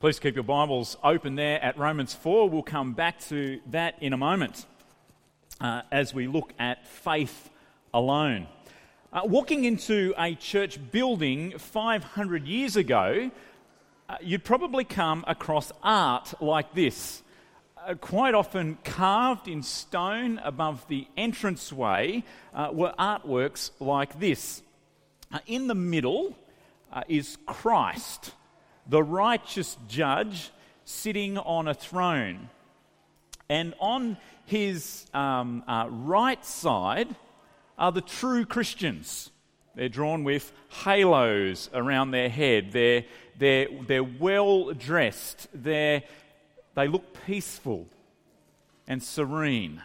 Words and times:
Please 0.00 0.18
keep 0.18 0.34
your 0.34 0.44
Bibles 0.44 0.96
open 1.04 1.34
there 1.34 1.62
at 1.62 1.76
Romans 1.76 2.14
4. 2.14 2.48
We'll 2.48 2.62
come 2.62 2.94
back 2.94 3.20
to 3.28 3.60
that 3.66 3.96
in 4.00 4.14
a 4.14 4.16
moment 4.16 4.64
uh, 5.60 5.82
as 5.92 6.14
we 6.14 6.26
look 6.26 6.54
at 6.58 6.86
faith 6.86 7.50
alone. 7.92 8.46
Uh, 9.12 9.20
walking 9.24 9.66
into 9.66 10.14
a 10.16 10.36
church 10.36 10.78
building 10.90 11.58
500 11.58 12.46
years 12.46 12.76
ago, 12.76 13.30
uh, 14.08 14.16
you'd 14.22 14.42
probably 14.42 14.84
come 14.84 15.22
across 15.28 15.70
art 15.82 16.32
like 16.40 16.72
this. 16.72 17.22
Uh, 17.76 17.92
quite 17.92 18.32
often 18.32 18.78
carved 18.84 19.48
in 19.48 19.62
stone 19.62 20.40
above 20.42 20.82
the 20.88 21.06
entranceway 21.18 22.24
uh, 22.54 22.70
were 22.72 22.94
artworks 22.98 23.70
like 23.80 24.18
this. 24.18 24.62
Uh, 25.30 25.40
in 25.46 25.66
the 25.66 25.74
middle 25.74 26.34
is 27.06 27.36
Christ 27.44 28.32
the 28.90 29.02
righteous 29.02 29.78
judge 29.88 30.50
sitting 30.84 31.38
on 31.38 31.68
a 31.68 31.74
throne. 31.74 32.50
And 33.48 33.72
on 33.78 34.16
his 34.46 35.06
um, 35.14 35.62
uh, 35.66 35.86
right 35.88 36.44
side 36.44 37.08
are 37.78 37.92
the 37.92 38.00
true 38.00 38.44
Christians. 38.44 39.30
They're 39.76 39.88
drawn 39.88 40.24
with 40.24 40.52
halos 40.84 41.70
around 41.72 42.10
their 42.10 42.28
head. 42.28 42.72
They're, 42.72 43.04
they're, 43.38 43.68
they're 43.86 44.04
well 44.04 44.72
dressed. 44.72 45.46
They're, 45.54 46.02
they 46.74 46.88
look 46.88 47.24
peaceful 47.26 47.86
and 48.88 49.00
serene. 49.00 49.82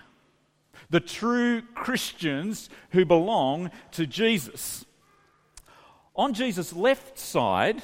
The 0.90 1.00
true 1.00 1.62
Christians 1.76 2.70
who 2.90 3.06
belong 3.06 3.70
to 3.92 4.08
Jesus. 4.08 4.84
On 6.16 6.34
Jesus' 6.34 6.74
left 6.74 7.20
side 7.20 7.84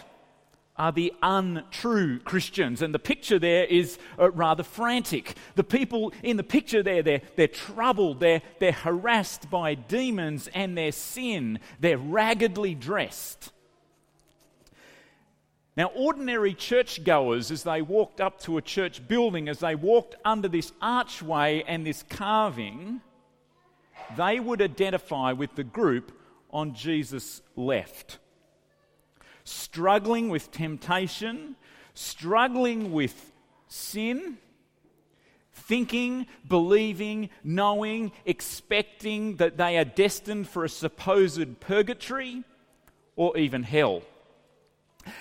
are 0.77 0.91
the 0.91 1.13
untrue 1.21 2.19
Christians. 2.19 2.81
And 2.81 2.93
the 2.93 2.99
picture 2.99 3.39
there 3.39 3.65
is 3.65 3.97
uh, 4.17 4.31
rather 4.31 4.63
frantic. 4.63 5.35
The 5.55 5.63
people 5.63 6.13
in 6.23 6.37
the 6.37 6.43
picture 6.43 6.81
there, 6.81 7.03
they're, 7.03 7.21
they're 7.35 7.47
troubled, 7.47 8.19
they're, 8.19 8.41
they're 8.59 8.71
harassed 8.71 9.49
by 9.49 9.75
demons 9.75 10.49
and 10.53 10.77
their 10.77 10.91
sin, 10.91 11.59
they're 11.79 11.97
raggedly 11.97 12.73
dressed. 12.73 13.51
Now, 15.77 15.85
ordinary 15.95 16.53
churchgoers, 16.53 17.49
as 17.49 17.63
they 17.63 17.81
walked 17.81 18.19
up 18.19 18.41
to 18.41 18.57
a 18.57 18.61
church 18.61 19.07
building, 19.07 19.47
as 19.47 19.59
they 19.59 19.75
walked 19.75 20.15
under 20.25 20.49
this 20.49 20.73
archway 20.81 21.63
and 21.65 21.85
this 21.85 22.03
carving, 22.09 22.99
they 24.17 24.39
would 24.39 24.61
identify 24.61 25.31
with 25.31 25.55
the 25.55 25.63
group 25.63 26.11
on 26.51 26.73
Jesus' 26.73 27.41
left 27.55 28.17
struggling 29.43 30.29
with 30.29 30.51
temptation, 30.51 31.55
struggling 31.93 32.91
with 32.91 33.31
sin, 33.67 34.37
thinking, 35.53 36.27
believing, 36.47 37.29
knowing, 37.43 38.11
expecting 38.25 39.37
that 39.37 39.57
they 39.57 39.77
are 39.77 39.85
destined 39.85 40.47
for 40.47 40.63
a 40.63 40.69
supposed 40.69 41.59
purgatory 41.59 42.43
or 43.15 43.37
even 43.37 43.63
hell. 43.63 44.01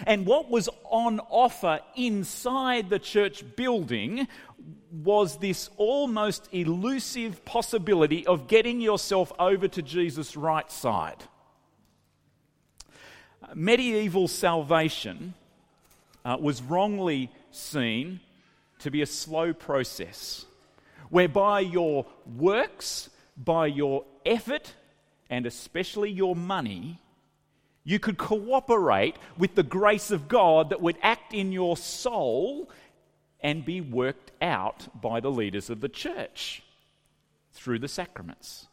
And 0.07 0.27
what 0.27 0.51
was 0.51 0.69
on 0.85 1.21
offer 1.31 1.81
inside 1.97 2.91
the 2.91 2.99
church 2.99 3.45
building 3.57 4.29
was 4.93 5.39
this 5.39 5.71
almost 5.77 6.49
elusive 6.53 7.45
possibility 7.45 8.27
of 8.27 8.47
getting 8.47 8.81
yourself 8.81 9.33
over 9.39 9.69
to 9.69 9.83
Jesus' 9.83 10.37
right 10.37 10.71
side 10.71 11.25
medieval 13.55 14.29
salvation 14.29 15.35
uh, 16.25 16.37
was 16.41 16.63
wrongly 16.63 17.31
seen 17.51 18.21
to 18.81 18.91
be 18.91 19.03
a 19.03 19.07
slow 19.07 19.53
process 19.53 20.47
whereby 21.11 21.61
your 21.61 22.07
works, 22.37 23.11
by 23.37 23.67
your 23.67 24.05
effort, 24.25 24.75
and 25.29 25.47
especially 25.47 26.11
your 26.11 26.35
money, 26.35 26.99
you 27.85 27.99
could 27.99 28.19
cooperate 28.19 29.17
with 29.37 29.55
the 29.55 29.63
grace 29.63 30.11
of 30.11 30.29
God 30.29 30.71
that 30.71 30.81
would 30.81 30.99
act 31.03 31.35
in 31.35 31.53
your 31.53 31.77
soul 31.77 32.71
and 33.41 33.65
be 33.65 33.81
worked 33.81 34.33
out 34.41 34.89
by 35.01 35.21
the 35.21 35.31
leaders 35.31 35.71
of 35.71 35.81
the 35.81 35.89
church 35.89 36.63
through 37.53 37.79
the 37.79 37.89
sacraments. 37.89 38.69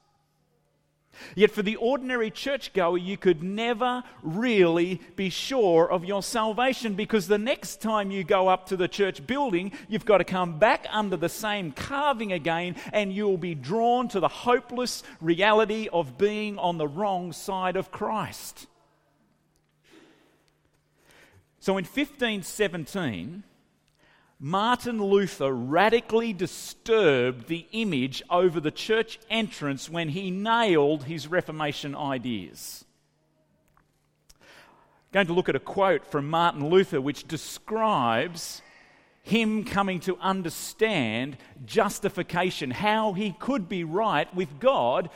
Yet 1.36 1.52
for 1.52 1.62
the 1.62 1.76
ordinary 1.76 2.32
churchgoer, 2.32 2.98
you 2.98 3.18
could 3.18 3.44
never 3.44 4.04
really 4.22 5.02
be 5.16 5.30
sure 5.30 5.90
of 5.90 6.06
your 6.06 6.24
salvation 6.24 6.96
because 6.96 7.28
the 7.28 7.38
next 7.38 7.82
time 7.82 8.12
you 8.12 8.24
go 8.24 8.48
up 8.48 8.68
to 8.68 8.78
the 8.78 8.88
church 8.88 9.26
building, 9.26 9.72
you've 9.88 10.06
got 10.06 10.20
to 10.20 10.24
come 10.24 10.60
back 10.60 10.86
under 10.90 11.18
the 11.18 11.30
same 11.30 11.72
carving 11.72 12.32
again 12.32 12.76
and 12.94 13.14
you'll 13.14 13.38
be 13.38 13.56
drawn 13.56 14.08
to 14.10 14.20
the 14.20 14.28
hopeless 14.28 15.04
reality 15.22 15.88
of 15.92 16.18
being 16.18 16.58
on 16.58 16.78
the 16.78 16.88
wrong 16.88 17.34
side 17.34 17.76
of 17.76 17.92
Christ. 17.92 18.68
So 21.60 21.74
in 21.78 21.84
1517, 21.84 23.44
Martin 24.40 25.02
Luther 25.02 25.52
radically 25.52 26.32
disturbed 26.32 27.48
the 27.48 27.66
image 27.72 28.22
over 28.30 28.60
the 28.60 28.72
church 28.72 29.20
entrance 29.32 29.90
when 29.90 30.10
he 30.10 30.30
nailed 30.30 31.06
his 31.06 31.28
Reformation 31.28 31.96
ideas. 31.96 32.86
I'm 34.40 35.12
going 35.12 35.28
to 35.28 35.34
look 35.34 35.50
at 35.50 35.56
a 35.56 35.60
quote 35.60 36.06
from 36.06 36.30
Martin 36.30 36.70
Luther 36.70 37.02
which 37.02 37.28
describes 37.28 38.62
him 39.24 39.64
coming 39.64 40.00
to 40.02 40.18
understand 40.20 41.38
justification, 41.66 42.70
how 42.70 43.14
he 43.14 43.36
could 43.40 43.68
be 43.68 43.84
right 43.84 44.34
with 44.36 44.60
God 44.60 45.10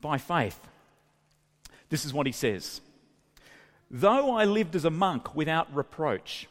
by 0.00 0.16
faith. 0.16 0.58
This 1.90 2.06
is 2.06 2.14
what 2.14 2.26
he 2.26 2.32
says 2.32 2.80
Though 3.90 4.34
I 4.34 4.46
lived 4.46 4.76
as 4.76 4.86
a 4.86 4.90
monk 4.90 5.34
without 5.34 5.74
reproach, 5.74 6.48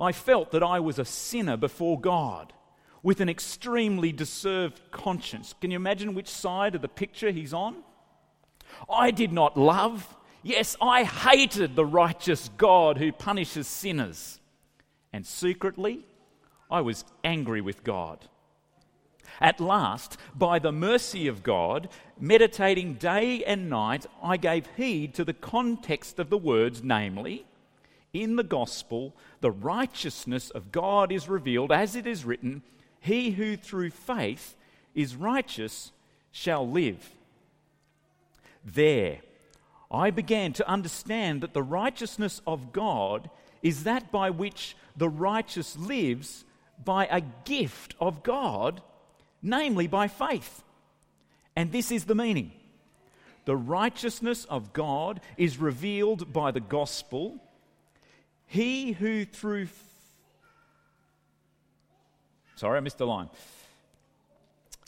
I 0.00 0.12
felt 0.12 0.52
that 0.52 0.62
I 0.62 0.80
was 0.80 0.98
a 0.98 1.04
sinner 1.04 1.56
before 1.56 2.00
God 2.00 2.52
with 3.02 3.20
an 3.20 3.28
extremely 3.28 4.12
deserved 4.12 4.80
conscience. 4.90 5.54
Can 5.60 5.70
you 5.70 5.76
imagine 5.76 6.14
which 6.14 6.28
side 6.28 6.74
of 6.74 6.82
the 6.82 6.88
picture 6.88 7.30
he's 7.30 7.54
on? 7.54 7.76
I 8.88 9.10
did 9.10 9.32
not 9.32 9.56
love, 9.56 10.16
yes, 10.42 10.76
I 10.80 11.04
hated 11.04 11.74
the 11.74 11.86
righteous 11.86 12.50
God 12.56 12.98
who 12.98 13.12
punishes 13.12 13.66
sinners. 13.66 14.40
And 15.12 15.26
secretly, 15.26 16.04
I 16.70 16.80
was 16.80 17.04
angry 17.24 17.60
with 17.60 17.82
God. 17.82 18.26
At 19.40 19.60
last, 19.60 20.16
by 20.34 20.58
the 20.58 20.72
mercy 20.72 21.28
of 21.28 21.42
God, 21.42 21.88
meditating 22.18 22.94
day 22.94 23.44
and 23.44 23.70
night, 23.70 24.06
I 24.22 24.36
gave 24.36 24.66
heed 24.76 25.14
to 25.14 25.24
the 25.24 25.32
context 25.32 26.18
of 26.18 26.30
the 26.30 26.38
words, 26.38 26.82
namely, 26.82 27.46
in 28.12 28.36
the 28.36 28.42
gospel, 28.42 29.14
the 29.40 29.50
righteousness 29.50 30.50
of 30.50 30.72
God 30.72 31.12
is 31.12 31.28
revealed, 31.28 31.72
as 31.72 31.94
it 31.94 32.06
is 32.06 32.24
written, 32.24 32.62
He 33.00 33.30
who 33.32 33.56
through 33.56 33.90
faith 33.90 34.56
is 34.94 35.14
righteous 35.14 35.92
shall 36.30 36.68
live. 36.68 37.10
There, 38.64 39.18
I 39.90 40.10
began 40.10 40.52
to 40.54 40.68
understand 40.68 41.42
that 41.42 41.54
the 41.54 41.62
righteousness 41.62 42.40
of 42.46 42.72
God 42.72 43.30
is 43.62 43.84
that 43.84 44.10
by 44.10 44.30
which 44.30 44.76
the 44.96 45.08
righteous 45.08 45.76
lives 45.76 46.44
by 46.84 47.06
a 47.06 47.22
gift 47.44 47.94
of 48.00 48.22
God, 48.22 48.82
namely 49.42 49.86
by 49.86 50.08
faith. 50.08 50.62
And 51.56 51.72
this 51.72 51.90
is 51.90 52.04
the 52.04 52.14
meaning 52.14 52.52
the 53.44 53.56
righteousness 53.56 54.44
of 54.44 54.74
God 54.74 55.20
is 55.38 55.56
revealed 55.56 56.34
by 56.34 56.50
the 56.50 56.60
gospel 56.60 57.40
he 58.48 58.92
who 58.92 59.24
through. 59.24 59.64
F- 59.64 59.84
Sorry, 62.56 62.76
I 62.76 62.80
missed 62.80 62.98
the 62.98 63.06
line. 63.06 63.28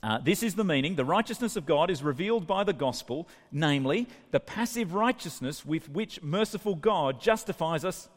Uh, 0.02 0.18
this 0.18 0.42
is 0.42 0.54
the 0.54 0.64
meaning. 0.64 0.96
The 0.96 1.04
righteousness 1.04 1.56
of 1.56 1.66
God 1.66 1.90
is 1.90 2.02
revealed 2.02 2.46
by 2.46 2.64
the 2.64 2.72
gospel, 2.72 3.28
namely, 3.52 4.08
the 4.30 4.40
passive 4.40 4.94
righteousness 4.94 5.64
with 5.64 5.90
which 5.90 6.22
merciful 6.22 6.74
God 6.74 7.20
justifies 7.20 7.84
us 7.84 8.08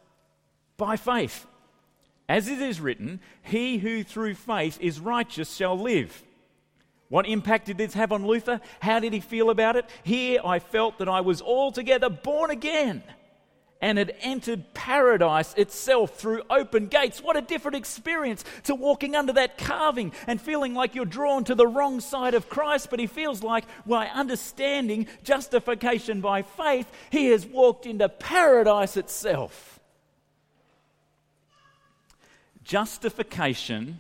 by 0.78 0.96
faith. 0.96 1.46
As 2.30 2.48
it 2.48 2.62
is 2.62 2.80
written, 2.80 3.20
he 3.42 3.78
who 3.78 4.04
through 4.04 4.36
faith 4.36 4.80
is 4.80 5.02
righteous 5.02 5.54
shall 5.54 5.78
live. 5.78 6.24
What 7.10 7.28
impact 7.28 7.66
did 7.66 7.78
this 7.78 7.94
have 7.94 8.14
on 8.14 8.26
Luther? 8.26 8.62
How 8.80 9.00
did 9.00 9.12
he 9.12 9.20
feel 9.20 9.50
about 9.50 9.76
it? 9.76 9.88
Here 10.04 10.40
I 10.44 10.60
felt 10.60 11.00
that 11.00 11.10
I 11.10 11.20
was 11.20 11.42
altogether 11.42 12.10
born 12.10 12.50
again 12.50 13.04
and 13.84 13.98
had 13.98 14.16
entered 14.22 14.74
paradise 14.74 15.54
itself 15.56 16.16
through 16.18 16.42
open 16.50 16.88
gates. 16.88 17.22
What 17.22 17.36
a 17.36 17.42
different 17.42 17.76
experience 17.76 18.46
to 18.64 18.76
walking 18.76 19.14
under 19.14 19.34
that 19.34 19.58
carving 19.58 20.14
and 20.26 20.40
feeling 20.40 20.74
like 20.74 20.96
you're 20.96 21.04
drawn 21.04 21.44
to 21.44 21.54
the 21.54 21.68
wrong 21.68 22.00
side 22.00 22.34
of 22.34 22.48
Christ. 22.48 22.90
But 22.90 23.02
he 23.02 23.08
feels 23.08 23.44
like, 23.44 23.66
by 23.86 24.08
understanding 24.08 25.08
justification 25.24 26.22
by 26.22 26.44
faith, 26.44 26.90
he 27.10 27.26
has 27.28 27.46
walked 27.46 27.86
into 27.86 28.08
paradise 28.08 28.96
itself. 28.96 29.82
justification 32.64 34.00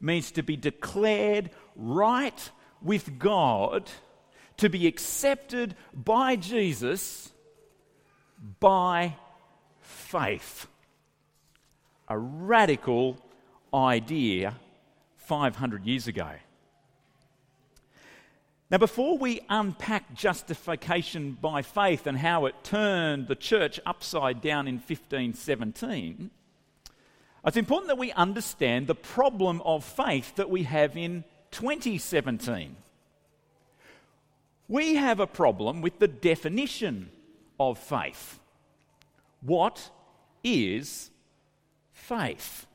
means 0.00 0.30
to 0.32 0.42
be 0.42 0.56
declared 0.56 1.50
right 1.76 2.50
with 2.80 3.18
God, 3.18 3.90
to 4.56 4.70
be 4.70 4.86
accepted 4.86 5.76
by 5.92 6.36
Jesus 6.36 7.31
by 8.60 9.16
faith. 9.80 10.66
A 12.08 12.18
radical 12.18 13.18
idea 13.72 14.56
500 15.16 15.86
years 15.86 16.08
ago. 16.08 16.30
Now, 18.70 18.78
before 18.78 19.18
we 19.18 19.42
unpack 19.50 20.14
justification 20.14 21.36
by 21.40 21.60
faith 21.60 22.06
and 22.06 22.16
how 22.16 22.46
it 22.46 22.54
turned 22.64 23.28
the 23.28 23.34
church 23.34 23.78
upside 23.84 24.40
down 24.40 24.66
in 24.66 24.76
1517, 24.76 26.30
it's 27.44 27.56
important 27.56 27.88
that 27.88 27.98
we 27.98 28.12
understand 28.12 28.86
the 28.86 28.94
problem 28.94 29.60
of 29.62 29.84
faith 29.84 30.36
that 30.36 30.48
we 30.48 30.62
have 30.62 30.96
in 30.96 31.24
2017. 31.50 32.76
We 34.68 34.94
have 34.94 35.20
a 35.20 35.26
problem 35.26 35.82
with 35.82 35.98
the 35.98 36.08
definition 36.08 37.10
of 37.70 37.78
faith. 37.78 38.40
What 39.40 39.90
is 40.44 41.10
faith? 41.92 42.66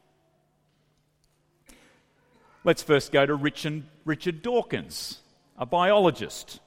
Let's 2.63 2.83
first 2.83 3.11
go 3.11 3.25
to 3.25 3.35
Richard, 3.35 3.83
Richard 4.03 4.41
Dawkins, 4.41 5.19
a 5.57 5.65
biologist. 5.65 6.59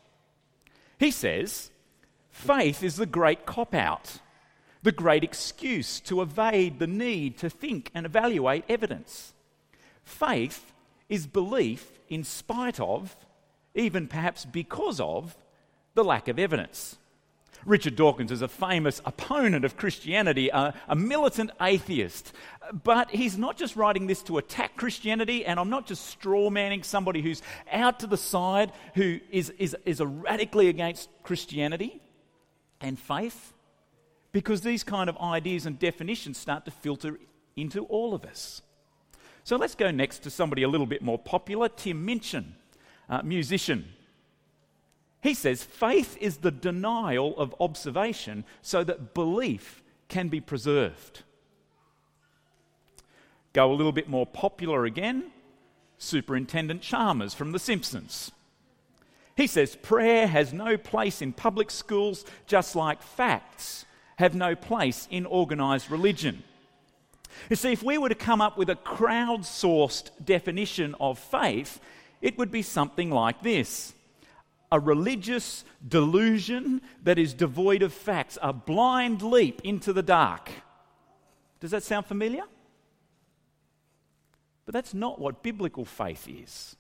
He 0.98 1.10
says, 1.10 1.70
faith 2.30 2.82
is 2.82 2.96
the 2.96 3.06
great 3.06 3.44
cop 3.44 3.74
out, 3.74 4.18
the 4.82 4.92
great 4.92 5.24
excuse 5.24 6.00
to 6.00 6.22
evade 6.22 6.78
the 6.78 6.86
need 6.86 7.36
to 7.38 7.50
think 7.50 7.90
and 7.94 8.06
evaluate 8.06 8.64
evidence. 8.68 9.34
Faith 10.02 10.72
is 11.08 11.26
belief 11.26 11.98
in 12.08 12.24
spite 12.24 12.80
of, 12.80 13.16
even 13.74 14.08
perhaps 14.08 14.44
because 14.44 15.00
of, 15.00 15.36
the 15.94 16.04
lack 16.04 16.28
of 16.28 16.38
evidence. 16.38 16.96
Richard 17.66 17.96
Dawkins 17.96 18.32
is 18.32 18.42
a 18.42 18.48
famous 18.48 19.02
opponent 19.04 19.64
of 19.64 19.76
Christianity, 19.76 20.48
a, 20.48 20.74
a, 20.88 20.96
militant 20.96 21.50
atheist. 21.60 22.32
But 22.72 23.10
he's 23.10 23.36
not 23.36 23.56
just 23.56 23.76
writing 23.76 24.06
this 24.06 24.22
to 24.24 24.38
attack 24.38 24.76
Christianity, 24.76 25.44
and 25.44 25.58
I'm 25.58 25.70
not 25.70 25.86
just 25.86 26.06
straw 26.06 26.50
manning 26.50 26.82
somebody 26.82 27.20
who's 27.20 27.42
out 27.70 28.00
to 28.00 28.06
the 28.06 28.16
side 28.16 28.72
who 28.94 29.20
is, 29.30 29.50
is, 29.58 29.76
is 29.84 30.00
radically 30.00 30.68
against 30.68 31.08
Christianity 31.22 32.00
and 32.80 32.98
faith, 32.98 33.52
because 34.32 34.62
these 34.62 34.84
kind 34.84 35.10
of 35.10 35.16
ideas 35.18 35.66
and 35.66 35.78
definitions 35.78 36.38
start 36.38 36.64
to 36.64 36.70
filter 36.70 37.18
into 37.56 37.84
all 37.86 38.14
of 38.14 38.24
us. 38.24 38.62
So 39.44 39.56
let's 39.56 39.74
go 39.74 39.90
next 39.90 40.20
to 40.20 40.30
somebody 40.30 40.62
a 40.62 40.68
little 40.68 40.86
bit 40.86 41.02
more 41.02 41.18
popular, 41.18 41.68
Tim 41.68 42.04
Minchin, 42.04 42.54
uh, 43.08 43.22
musician 43.22 43.92
he 45.22 45.34
says 45.34 45.62
faith 45.62 46.16
is 46.20 46.38
the 46.38 46.50
denial 46.50 47.36
of 47.36 47.54
observation 47.60 48.44
so 48.62 48.82
that 48.84 49.14
belief 49.14 49.82
can 50.08 50.28
be 50.28 50.40
preserved. 50.40 51.22
Go 53.52 53.70
a 53.70 53.74
little 53.74 53.92
bit 53.92 54.08
more 54.08 54.26
popular 54.26 54.84
again 54.84 55.30
Superintendent 55.98 56.80
Chalmers 56.80 57.34
from 57.34 57.52
The 57.52 57.58
Simpsons. 57.58 58.32
He 59.36 59.46
says 59.46 59.76
prayer 59.76 60.26
has 60.26 60.52
no 60.52 60.76
place 60.76 61.20
in 61.20 61.32
public 61.32 61.70
schools, 61.70 62.24
just 62.46 62.74
like 62.74 63.02
facts 63.02 63.84
have 64.16 64.34
no 64.34 64.54
place 64.54 65.06
in 65.10 65.26
organised 65.26 65.90
religion. 65.90 66.42
You 67.48 67.56
see, 67.56 67.72
if 67.72 67.82
we 67.82 67.98
were 67.98 68.08
to 68.08 68.14
come 68.14 68.40
up 68.40 68.58
with 68.58 68.70
a 68.70 68.76
crowdsourced 68.76 70.10
definition 70.24 70.94
of 71.00 71.18
faith, 71.18 71.80
it 72.20 72.36
would 72.38 72.50
be 72.50 72.62
something 72.62 73.10
like 73.10 73.42
this 73.42 73.94
a 74.72 74.78
religious 74.78 75.64
delusion 75.86 76.80
that 77.02 77.18
is 77.18 77.34
devoid 77.34 77.82
of 77.82 77.92
facts, 77.92 78.38
a 78.40 78.52
blind 78.52 79.22
leap 79.22 79.60
into 79.64 79.92
the 79.92 80.02
dark. 80.02 80.50
Does 81.58 81.72
that 81.72 81.82
sound 81.82 82.06
familiar? 82.06 82.44
But 84.64 84.74
that's 84.74 84.94
not 84.94 85.18
what 85.18 85.42
biblical 85.42 85.84
faith 85.84 86.28
is. 86.28 86.76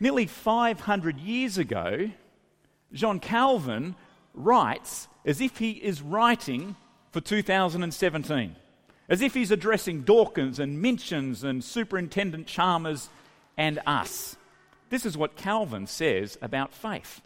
Nearly 0.00 0.26
500 0.26 1.18
years 1.18 1.58
ago, 1.58 2.10
John 2.92 3.20
Calvin 3.20 3.94
writes 4.34 5.08
as 5.24 5.40
if 5.40 5.58
he 5.58 5.72
is 5.72 6.02
writing 6.02 6.74
for 7.12 7.20
2017, 7.20 8.56
as 9.08 9.22
if 9.22 9.34
he's 9.34 9.50
addressing 9.50 10.02
Dawkins 10.02 10.58
and 10.58 10.82
Minchins 10.82 11.44
and 11.44 11.62
Superintendent 11.62 12.46
Chalmers 12.46 13.08
and 13.56 13.78
us. 13.86 14.36
This 14.90 15.06
is 15.06 15.16
what 15.16 15.36
Calvin 15.36 15.86
says 15.86 16.36
about 16.42 16.74
faith. 16.74 17.22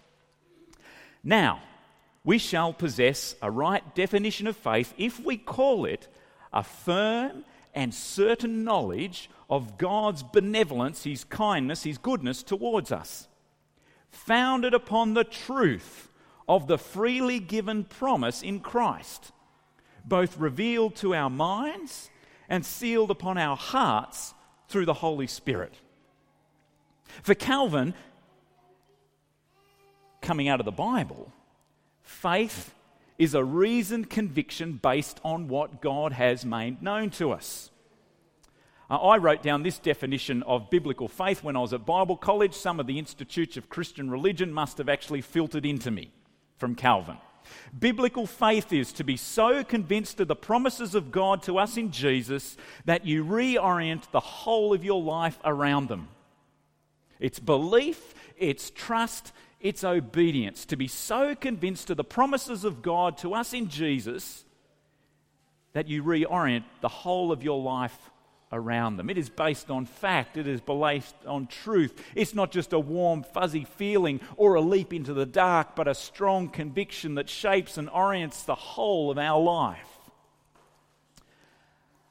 Now, 1.24 1.62
we 2.22 2.38
shall 2.38 2.72
possess 2.72 3.34
a 3.42 3.50
right 3.50 3.94
definition 3.94 4.46
of 4.46 4.56
faith 4.56 4.94
if 4.96 5.18
we 5.18 5.36
call 5.36 5.86
it 5.86 6.08
a 6.52 6.62
firm 6.62 7.44
and 7.74 7.92
certain 7.92 8.64
knowledge 8.64 9.28
of 9.50 9.78
God's 9.78 10.22
benevolence, 10.22 11.04
His 11.04 11.24
kindness, 11.24 11.82
His 11.82 11.98
goodness 11.98 12.42
towards 12.42 12.92
us, 12.92 13.28
founded 14.10 14.74
upon 14.74 15.14
the 15.14 15.24
truth 15.24 16.10
of 16.48 16.66
the 16.66 16.78
freely 16.78 17.40
given 17.40 17.84
promise 17.84 18.42
in 18.42 18.60
Christ, 18.60 19.32
both 20.04 20.38
revealed 20.38 20.96
to 20.96 21.14
our 21.14 21.30
minds 21.30 22.10
and 22.48 22.64
sealed 22.64 23.10
upon 23.10 23.38
our 23.38 23.56
hearts 23.56 24.34
through 24.68 24.84
the 24.84 24.94
Holy 24.94 25.26
Spirit. 25.26 25.74
For 27.22 27.34
Calvin, 27.34 27.94
coming 30.20 30.48
out 30.48 30.60
of 30.60 30.66
the 30.66 30.72
Bible, 30.72 31.32
faith 32.02 32.74
is 33.18 33.34
a 33.34 33.44
reasoned 33.44 34.10
conviction 34.10 34.80
based 34.82 35.20
on 35.24 35.48
what 35.48 35.80
God 35.80 36.12
has 36.12 36.44
made 36.44 36.82
known 36.82 37.10
to 37.10 37.30
us. 37.30 37.70
Uh, 38.90 38.96
I 38.96 39.18
wrote 39.18 39.42
down 39.42 39.62
this 39.62 39.78
definition 39.78 40.42
of 40.42 40.68
biblical 40.68 41.08
faith 41.08 41.42
when 41.42 41.56
I 41.56 41.60
was 41.60 41.72
at 41.72 41.86
Bible 41.86 42.16
college. 42.16 42.54
Some 42.54 42.80
of 42.80 42.86
the 42.86 42.98
Institutes 42.98 43.56
of 43.56 43.68
Christian 43.68 44.10
Religion 44.10 44.52
must 44.52 44.78
have 44.78 44.88
actually 44.88 45.22
filtered 45.22 45.64
into 45.64 45.90
me 45.90 46.10
from 46.58 46.74
Calvin. 46.74 47.16
Biblical 47.78 48.26
faith 48.26 48.72
is 48.72 48.92
to 48.92 49.04
be 49.04 49.16
so 49.16 49.64
convinced 49.64 50.20
of 50.20 50.28
the 50.28 50.36
promises 50.36 50.94
of 50.94 51.10
God 51.10 51.42
to 51.44 51.58
us 51.58 51.76
in 51.76 51.90
Jesus 51.90 52.56
that 52.84 53.06
you 53.06 53.24
reorient 53.24 54.10
the 54.10 54.20
whole 54.20 54.74
of 54.74 54.84
your 54.84 55.00
life 55.02 55.38
around 55.44 55.88
them. 55.88 56.08
It's 57.24 57.40
belief, 57.40 58.12
it's 58.36 58.68
trust, 58.68 59.32
it's 59.58 59.82
obedience. 59.82 60.66
To 60.66 60.76
be 60.76 60.88
so 60.88 61.34
convinced 61.34 61.88
of 61.88 61.96
the 61.96 62.04
promises 62.04 62.64
of 62.64 62.82
God 62.82 63.16
to 63.18 63.32
us 63.32 63.54
in 63.54 63.70
Jesus 63.70 64.44
that 65.72 65.88
you 65.88 66.04
reorient 66.04 66.64
the 66.82 66.88
whole 66.88 67.32
of 67.32 67.42
your 67.42 67.62
life 67.62 68.10
around 68.52 68.98
them. 68.98 69.08
It 69.08 69.16
is 69.16 69.30
based 69.30 69.70
on 69.70 69.86
fact, 69.86 70.36
it 70.36 70.46
is 70.46 70.60
based 70.60 71.14
on 71.26 71.46
truth. 71.46 71.98
It's 72.14 72.34
not 72.34 72.52
just 72.52 72.74
a 72.74 72.78
warm, 72.78 73.22
fuzzy 73.22 73.64
feeling 73.64 74.20
or 74.36 74.56
a 74.56 74.60
leap 74.60 74.92
into 74.92 75.14
the 75.14 75.24
dark, 75.24 75.74
but 75.74 75.88
a 75.88 75.94
strong 75.94 76.50
conviction 76.50 77.14
that 77.14 77.30
shapes 77.30 77.78
and 77.78 77.88
orients 77.88 78.42
the 78.42 78.54
whole 78.54 79.10
of 79.10 79.16
our 79.16 79.40
life. 79.40 79.88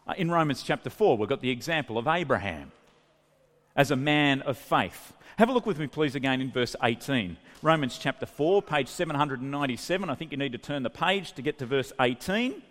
Uh, 0.08 0.16
in 0.18 0.32
Romans 0.32 0.64
chapter 0.64 0.90
4, 0.90 1.20
we've 1.20 1.30
got 1.30 1.42
the 1.42 1.52
example 1.52 2.00
of 2.00 2.08
Abraham 2.08 2.72
as 3.76 3.92
a 3.92 3.96
man 3.96 4.42
of 4.42 4.58
faith. 4.58 5.14
Have 5.38 5.50
a 5.50 5.54
look 5.54 5.66
with 5.66 5.80
me, 5.80 5.88
please, 5.88 6.16
again 6.16 6.42
in 6.42 6.52
verse 6.52 6.76
18. 6.84 7.38
Romans 7.62 7.98
chapter 7.98 8.26
4, 8.26 8.62
page 8.62 8.88
797. 8.88 10.10
I 10.10 10.16
think 10.16 10.32
you 10.32 10.38
need 10.38 10.52
to 10.52 10.58
turn 10.58 10.84
the 10.84 10.90
page 10.90 11.34
to 11.34 11.42
get 11.42 11.58
to 11.60 11.66
verse 11.66 11.92
18. 12.00 12.62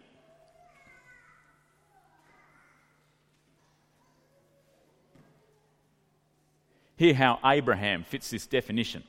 Hear 6.97 7.15
how 7.15 7.41
Abraham 7.45 8.05
fits 8.05 8.31
this 8.31 8.47
definition. 8.47 9.03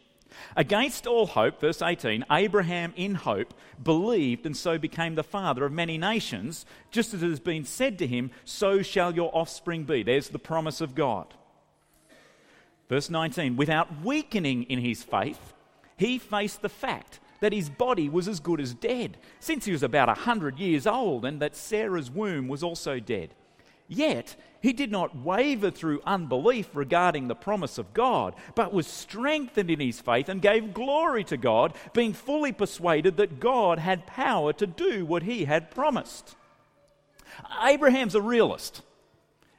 Against 0.55 1.05
all 1.05 1.27
hope, 1.27 1.61
verse 1.61 1.81
18, 1.81 2.25
Abraham 2.31 2.91
in 2.95 3.13
hope 3.13 3.53
believed 3.83 4.47
and 4.47 4.57
so 4.57 4.79
became 4.79 5.13
the 5.13 5.23
father 5.23 5.63
of 5.63 5.71
many 5.71 5.99
nations, 5.99 6.65
just 6.89 7.13
as 7.13 7.21
it 7.21 7.29
has 7.29 7.39
been 7.39 7.65
said 7.65 7.99
to 7.99 8.07
him, 8.07 8.31
So 8.45 8.81
shall 8.81 9.13
your 9.13 9.29
offspring 9.35 9.83
be. 9.83 10.01
There's 10.01 10.29
the 10.29 10.39
promise 10.39 10.81
of 10.81 10.95
God. 10.95 11.27
Verse 12.89 13.09
19, 13.09 13.55
without 13.55 14.03
weakening 14.03 14.63
in 14.63 14.79
his 14.79 15.03
faith, 15.03 15.53
he 15.97 16.19
faced 16.19 16.61
the 16.61 16.69
fact 16.69 17.19
that 17.39 17.53
his 17.53 17.69
body 17.69 18.07
was 18.07 18.27
as 18.27 18.39
good 18.39 18.61
as 18.61 18.73
dead, 18.73 19.17
since 19.39 19.65
he 19.65 19.71
was 19.71 19.83
about 19.83 20.09
a 20.09 20.13
hundred 20.13 20.59
years 20.59 20.87
old, 20.87 21.25
and 21.25 21.41
that 21.41 21.55
Sarah's 21.55 22.09
womb 22.09 22.47
was 22.47 22.63
also 22.63 22.99
dead. 22.99 23.33
Yet 23.87 24.35
he 24.61 24.71
did 24.71 24.91
not 24.91 25.15
waver 25.15 25.69
through 25.69 26.01
unbelief 26.05 26.69
regarding 26.73 27.27
the 27.27 27.35
promise 27.35 27.77
of 27.77 27.93
God, 27.93 28.33
but 28.55 28.73
was 28.73 28.87
strengthened 28.87 29.69
in 29.69 29.81
his 29.81 29.99
faith 29.99 30.29
and 30.29 30.41
gave 30.41 30.73
glory 30.73 31.25
to 31.25 31.37
God, 31.37 31.73
being 31.93 32.13
fully 32.13 32.53
persuaded 32.53 33.17
that 33.17 33.41
God 33.41 33.77
had 33.77 34.07
power 34.07 34.53
to 34.53 34.65
do 34.65 35.05
what 35.05 35.23
he 35.23 35.45
had 35.45 35.69
promised. 35.69 36.35
Abraham's 37.61 38.15
a 38.15 38.21
realist. 38.21 38.81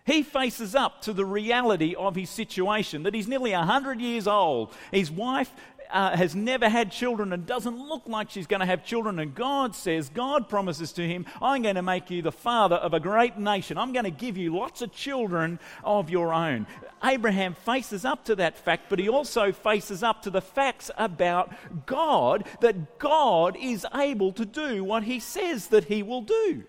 He 0.07 0.23
faces 0.23 0.75
up 0.75 1.01
to 1.03 1.15
the 1.15 1.25
reality 1.25 1.95
of 1.95 2.15
his 2.15 2.29
situation 2.29 3.05
that 3.05 3.15
he's 3.15 3.27
nearly 3.27 3.53
100 3.53 4.01
years 4.01 4.27
old. 4.27 4.75
His 4.91 5.11
wife 5.11 5.51
uh, 5.91 6.17
has 6.17 6.35
never 6.35 6.69
had 6.69 6.93
children 6.93 7.33
and 7.33 7.47
doesn't 7.47 7.79
look 7.79 8.03
like 8.07 8.29
she's 8.29 8.47
going 8.47 8.61
to 8.61 8.67
have 8.67 8.85
children. 8.85 9.19
And 9.19 9.35
God 9.35 9.75
says, 9.75 10.11
God 10.11 10.49
promises 10.49 10.93
to 10.93 11.09
him, 11.09 11.25
I'm 11.41 11.63
going 11.63 11.77
to 11.77 11.83
make 11.83 12.11
you 12.11 12.21
the 12.21 12.33
father 12.33 12.77
of 12.77 12.93
a 12.93 13.01
great 13.01 13.39
nation. 13.39 13.79
I'm 13.79 13.93
going 13.93 14.05
to 14.05 14.11
give 14.11 14.37
you 14.37 14.55
lots 14.55 14.83
of 14.83 14.93
children 14.93 15.59
of 15.83 16.11
your 16.11 16.35
own. 16.35 16.67
Abraham 17.03 17.55
faces 17.55 18.05
up 18.05 18.27
to 18.27 18.37
that 18.37 18.59
fact, 18.59 18.87
but 18.91 18.99
he 18.99 19.09
also 19.09 19.53
faces 19.53 20.03
up 20.03 20.23
to 20.23 20.31
the 20.31 20.43
facts 20.43 20.91
about 20.99 21.53
God, 21.87 22.47
that 22.61 22.99
God 22.99 23.57
is 23.59 23.87
able 23.95 24.33
to 24.33 24.45
do 24.45 24.85
what 24.85 25.05
he 25.05 25.19
says 25.19 25.69
that 25.69 25.85
he 25.85 26.03
will 26.03 26.23
do. 26.23 26.65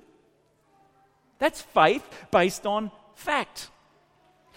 That's 1.39 1.61
faith 1.61 2.03
based 2.31 2.65
on 2.65 2.91
fact. 3.15 3.69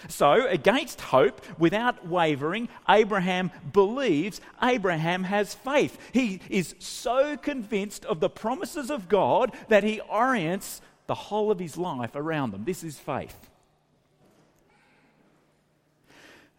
So, 0.07 0.47
against 0.47 1.01
hope, 1.01 1.45
without 1.59 2.07
wavering, 2.07 2.69
Abraham 2.89 3.51
believes, 3.73 4.41
Abraham 4.63 5.25
has 5.25 5.55
faith. 5.55 5.99
He 6.13 6.41
is 6.49 6.77
so 6.79 7.37
convinced 7.37 8.05
of 8.05 8.21
the 8.21 8.31
promises 8.31 8.91
of 8.91 9.09
God 9.09 9.53
that 9.67 9.83
he 9.83 10.01
orients 10.01 10.81
the 11.09 11.17
whole 11.17 11.51
of 11.51 11.59
his 11.59 11.77
life 11.77 12.15
around 12.15 12.53
them. 12.53 12.65
This 12.65 12.85
is 12.85 12.97
faith. 12.97 13.51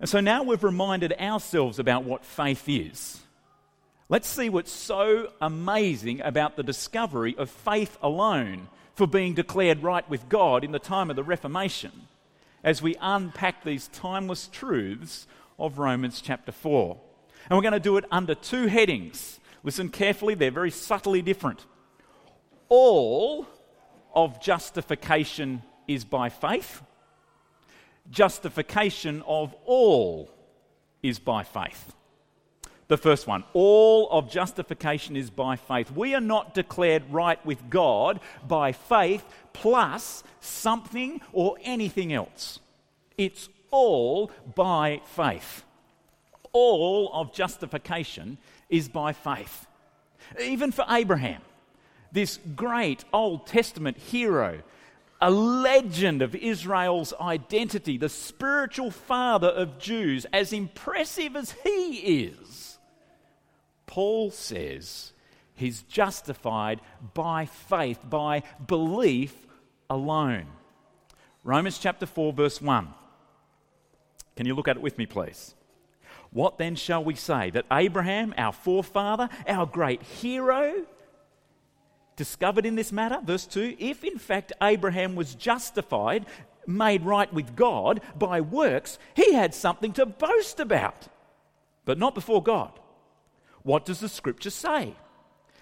And 0.01 0.09
so 0.09 0.19
now 0.19 0.43
we've 0.43 0.63
reminded 0.63 1.13
ourselves 1.13 1.79
about 1.79 2.03
what 2.03 2.25
faith 2.25 2.67
is. 2.67 3.21
Let's 4.09 4.27
see 4.27 4.49
what's 4.49 4.71
so 4.71 5.31
amazing 5.39 6.21
about 6.21 6.55
the 6.55 6.63
discovery 6.63 7.35
of 7.37 7.49
faith 7.49 7.97
alone 8.01 8.67
for 8.99 9.07
being 9.07 9.33
declared 9.33 9.81
right 9.81 10.09
with 10.09 10.27
God 10.27 10.65
in 10.65 10.73
the 10.73 10.77
time 10.77 11.09
of 11.09 11.15
the 11.15 11.23
Reformation 11.23 12.09
as 12.65 12.81
we 12.81 12.97
unpack 12.99 13.63
these 13.63 13.87
timeless 13.93 14.49
truths 14.51 15.25
of 15.57 15.79
Romans 15.79 16.19
chapter 16.19 16.51
4. 16.51 16.97
And 17.49 17.55
we're 17.55 17.61
going 17.61 17.71
to 17.71 17.79
do 17.79 17.95
it 17.95 18.03
under 18.11 18.35
two 18.35 18.67
headings. 18.67 19.39
Listen 19.63 19.87
carefully, 19.87 20.33
they're 20.33 20.51
very 20.51 20.69
subtly 20.69 21.21
different. 21.21 21.65
All 22.67 23.47
of 24.13 24.41
justification 24.41 25.61
is 25.87 26.03
by 26.03 26.27
faith, 26.27 26.81
justification 28.11 29.23
of 29.25 29.55
all 29.63 30.29
is 31.01 31.19
by 31.19 31.43
faith. 31.43 31.93
The 32.89 32.97
first 32.97 33.27
one, 33.27 33.43
all 33.53 34.09
of 34.09 34.31
justification 34.31 35.15
is 35.15 35.29
by 35.29 35.57
faith. 35.57 35.91
We 35.91 36.15
are 36.15 36.21
not 36.21 36.55
declared 36.55 37.03
right 37.11 37.43
with 37.45 37.69
God 37.69 38.19
by 38.47 38.71
faith 38.71 39.23
plus 39.53 40.23
something 40.39 41.21
or 41.31 41.55
anything 41.63 42.11
else. 42.11 42.59
It's 43.15 43.47
all 43.69 44.31
by 44.55 45.01
faith. 45.05 45.63
All 46.51 47.11
of 47.13 47.31
justification 47.31 48.39
is 48.69 48.89
by 48.89 49.13
faith. 49.13 49.67
Even 50.41 50.71
for 50.71 50.83
Abraham, 50.89 51.43
this 52.11 52.39
great 52.55 53.05
Old 53.13 53.45
Testament 53.45 53.97
hero, 53.97 54.63
a 55.21 55.29
legend 55.29 56.23
of 56.23 56.33
Israel's 56.33 57.13
identity, 57.21 57.99
the 57.99 58.09
spiritual 58.09 58.89
father 58.89 59.49
of 59.49 59.77
Jews, 59.77 60.25
as 60.33 60.53
impressive 60.53 61.35
as 61.35 61.51
he 61.63 62.25
is 62.25 62.68
Paul 63.89 64.29
says 64.29 65.13
he's 65.55 65.81
justified 65.81 66.79
by 67.15 67.47
faith, 67.47 67.99
by 68.07 68.43
belief 68.67 69.47
alone. 69.89 70.45
Romans 71.43 71.79
chapter 71.79 72.05
4, 72.05 72.31
verse 72.31 72.61
1. 72.61 72.87
Can 74.35 74.45
you 74.45 74.53
look 74.53 74.67
at 74.67 74.75
it 74.75 74.83
with 74.83 74.99
me, 74.99 75.07
please? 75.07 75.55
What 76.29 76.59
then 76.59 76.75
shall 76.75 77.03
we 77.03 77.15
say? 77.15 77.49
That 77.49 77.65
Abraham, 77.71 78.35
our 78.37 78.53
forefather, 78.53 79.27
our 79.47 79.65
great 79.65 80.03
hero, 80.03 80.85
discovered 82.15 82.67
in 82.67 82.75
this 82.75 82.91
matter? 82.91 83.19
Verse 83.23 83.47
2 83.47 83.75
If 83.79 84.03
in 84.03 84.19
fact 84.19 84.53
Abraham 84.61 85.15
was 85.15 85.33
justified, 85.33 86.27
made 86.67 87.03
right 87.03 87.33
with 87.33 87.55
God 87.55 88.01
by 88.15 88.39
works, 88.39 88.99
he 89.15 89.33
had 89.33 89.55
something 89.55 89.93
to 89.93 90.05
boast 90.05 90.59
about, 90.59 91.07
but 91.85 91.97
not 91.97 92.13
before 92.13 92.43
God. 92.43 92.79
What 93.63 93.85
does 93.85 93.99
the 93.99 94.09
scripture 94.09 94.49
say? 94.49 94.93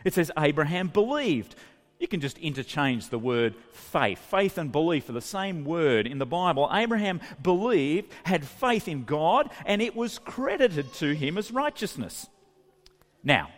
It 0.04 0.14
says 0.14 0.32
Abraham 0.38 0.88
believed. 0.88 1.56
You 2.00 2.08
can 2.08 2.22
just 2.22 2.38
interchange 2.38 3.10
the 3.10 3.18
word 3.18 3.56
faith. 3.72 4.20
Faith 4.20 4.58
and 4.58 4.72
belief 4.72 5.10
are 5.10 5.14
the 5.14 5.22
same 5.22 5.66
word 5.66 6.06
in 6.06 6.20
the 6.20 6.26
Bible. 6.26 6.70
Abraham 6.72 7.22
believed, 7.42 8.12
had 8.24 8.46
faith 8.46 8.88
in 8.88 9.04
God, 9.04 9.50
and 9.66 9.82
it 9.82 9.96
was 9.96 10.20
credited 10.20 10.94
to 10.96 11.14
him 11.14 11.38
as 11.38 11.52
righteousness. 11.52 12.28
Now, 13.24 13.50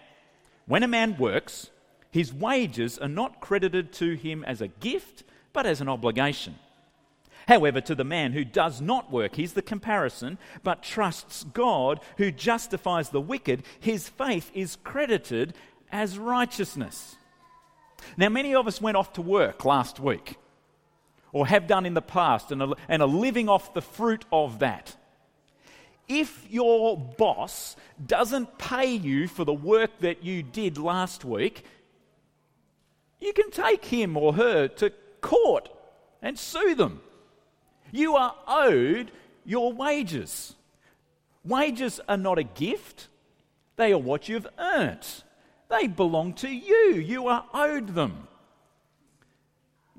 when 0.68 0.84
a 0.84 0.88
man 0.88 1.18
works, 1.18 1.70
his 2.12 2.34
wages 2.34 2.98
are 2.98 3.10
not 3.10 3.42
credited 3.42 3.92
to 3.94 4.14
him 4.14 4.44
as 4.46 4.62
a 4.62 4.68
gift, 4.68 5.24
but 5.52 5.66
as 5.66 5.82
an 5.82 5.90
obligation. 5.90 6.56
However, 7.50 7.82
to 7.82 7.96
the 7.96 8.04
man 8.04 8.34
who 8.34 8.46
does 8.46 8.80
not 8.80 9.12
work, 9.12 9.36
here's 9.36 9.54
the 9.54 9.64
comparison, 9.64 10.38
but 10.62 10.84
trusts 10.84 11.44
God 11.46 12.00
who 12.18 12.30
justifies 12.30 13.10
the 13.10 13.20
wicked, 13.20 13.64
his 13.80 14.08
faith 14.08 14.52
is 14.54 14.78
credited 14.84 15.56
as 15.92 16.20
righteousness. 16.20 17.16
Now, 18.18 18.30
many 18.30 18.54
of 18.54 18.68
us 18.68 18.80
went 18.80 18.98
off 18.98 19.14
to 19.14 19.24
work 19.24 19.66
last 19.66 20.00
week, 20.00 20.36
or 21.32 21.48
have 21.48 21.66
done 21.66 21.88
in 21.88 21.96
the 21.96 22.04
past, 22.04 22.52
and 22.52 22.62
are, 22.62 22.76
and 22.88 23.02
are 23.02 23.08
living 23.08 23.50
off 23.50 23.74
the 23.74 23.82
fruit 23.82 24.26
of 24.32 24.60
that. 24.60 24.96
If 26.08 26.46
your 26.52 27.00
boss 27.00 27.76
doesn't 28.06 28.60
pay 28.60 28.94
you 28.94 29.28
for 29.28 29.44
the 29.44 29.54
work 29.54 29.98
that 30.02 30.24
you 30.24 30.44
did 30.44 30.78
last 30.78 31.26
week, 31.26 31.66
you 33.20 33.34
can 33.34 33.50
take 33.50 33.86
him 33.86 34.18
or 34.18 34.34
her 34.34 34.68
to 34.68 34.94
court 35.22 35.68
and 36.22 36.38
sue 36.38 36.76
them. 36.76 37.02
You 37.92 38.16
are 38.16 38.36
owed 38.48 39.12
your 39.46 39.74
wages. 39.74 40.56
Wages 41.44 42.00
are 42.08 42.18
not 42.18 42.38
a 42.38 42.44
gift, 42.44 43.08
they 43.76 43.94
are 43.94 43.98
what 43.98 44.28
you've 44.28 44.48
earned. 44.58 45.08
They 45.70 45.88
belong 45.88 46.34
to 46.36 46.50
you. 46.50 46.96
You 46.96 47.28
are 47.28 47.46
owed 47.54 47.90
them. 47.90 48.28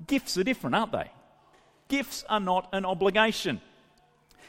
Gifts 0.06 0.37
are 0.37 0.42
different, 0.42 0.75
aren't 0.75 0.92
they? 0.92 1.11
Gifts 1.88 2.25
are 2.28 2.40
not 2.40 2.68
an 2.73 2.85
obligation. 2.85 3.61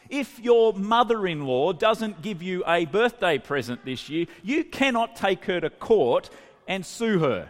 If 0.10 0.39
your 0.39 0.74
mother 0.74 1.25
in 1.27 1.45
law 1.45 1.71
doesn't 1.71 2.21
give 2.21 2.41
you 2.41 2.63
a 2.67 2.86
birthday 2.86 3.38
present 3.38 3.86
this 3.86 4.10
year, 4.10 4.25
you 4.43 4.63
cannot 4.63 5.15
take 5.15 5.45
her 5.45 5.62
to 5.62 5.69
court 5.69 6.29
and 6.67 6.86
sue 6.86 7.19
her. 7.19 7.50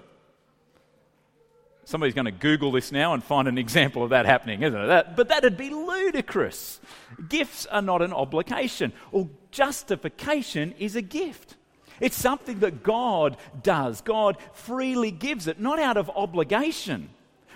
Somebody's 1.92 2.14
going 2.14 2.24
to 2.24 2.32
Google 2.32 2.72
this 2.72 2.94
now 2.94 3.14
and 3.14 3.22
find 3.22 3.50
an 3.50 3.58
example 3.58 4.02
of 4.02 4.12
that 4.12 4.26
happening, 4.26 4.64
isn't 4.64 4.80
it? 4.80 4.88
That, 4.88 5.18
but 5.18 5.28
that'd 5.28 5.58
be 5.58 5.70
ludicrous. 5.70 6.80
Gifts 7.28 7.66
are 7.66 7.82
not 7.82 8.02
an 8.02 8.14
obligation, 8.14 8.94
or 9.12 9.28
justification 9.52 10.74
is 10.80 10.96
a 10.96 11.02
gift. 11.02 11.58
It's 12.00 12.16
something 12.16 12.60
that 12.60 12.82
God 12.82 13.36
does. 13.62 14.00
God 14.00 14.38
freely 14.54 15.12
gives 15.12 15.48
it, 15.48 15.60
not 15.60 15.80
out 15.80 15.98
of 15.98 16.10
obligation. 16.12 17.10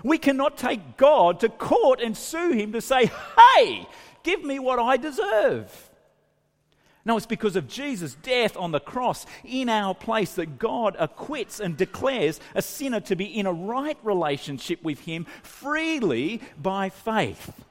We 0.04 0.18
cannot 0.18 0.58
take 0.58 0.98
God 0.98 1.40
to 1.40 1.48
court 1.48 2.02
and 2.02 2.18
sue 2.18 2.52
him 2.52 2.74
to 2.74 2.82
say, 2.82 3.10
hey, 3.56 3.88
give 4.24 4.44
me 4.44 4.60
what 4.60 4.80
I 4.80 4.98
deserve. 4.98 5.72
No, 7.06 7.18
it's 7.18 7.28
because 7.28 7.56
of 7.56 7.68
Jesus' 7.68 8.16
death 8.16 8.58
on 8.58 8.72
the 8.72 8.80
cross 8.80 9.28
in 9.44 9.70
our 9.70 9.94
place 9.94 10.34
that 10.34 10.58
God 10.58 10.96
acquits 10.98 11.60
and 11.60 11.78
declares 11.78 12.40
a 12.56 12.64
sinner 12.64 13.00
to 13.02 13.16
be 13.16 13.26
in 13.26 13.46
a 13.46 13.54
right 13.54 13.98
relationship 14.02 14.84
with 14.84 15.02
Him 15.02 15.28
freely 15.44 16.42
by 16.60 16.90
faith. 16.90 17.64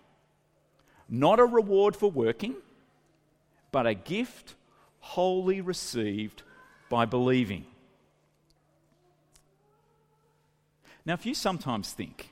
Not 1.08 1.40
a 1.40 1.44
reward 1.44 1.96
for 1.96 2.10
working, 2.12 2.54
but 3.72 3.88
a 3.88 3.94
gift 3.94 4.54
wholly 5.00 5.60
received 5.60 6.42
by 6.88 7.04
believing. 7.04 7.66
Now, 11.04 11.14
if 11.14 11.26
you 11.26 11.34
sometimes 11.34 11.90
think, 11.90 12.30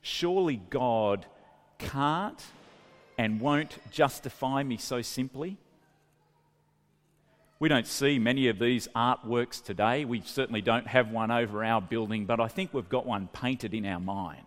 surely 0.00 0.56
God 0.70 1.26
can't 1.78 2.42
and 3.18 3.40
won't 3.40 3.78
justify 3.90 4.62
me 4.62 4.76
so 4.76 5.02
simply, 5.02 5.58
we 7.58 7.68
don't 7.68 7.86
see 7.86 8.18
many 8.18 8.48
of 8.48 8.58
these 8.58 8.88
artworks 8.96 9.62
today. 9.62 10.04
We 10.04 10.20
certainly 10.22 10.60
don't 10.60 10.86
have 10.86 11.10
one 11.10 11.30
over 11.30 11.64
our 11.64 11.80
building, 11.80 12.26
but 12.26 12.40
I 12.40 12.48
think 12.48 12.74
we've 12.74 12.88
got 12.88 13.06
one 13.06 13.28
painted 13.32 13.74
in 13.74 13.86
our 13.86 14.00
mind. 14.00 14.46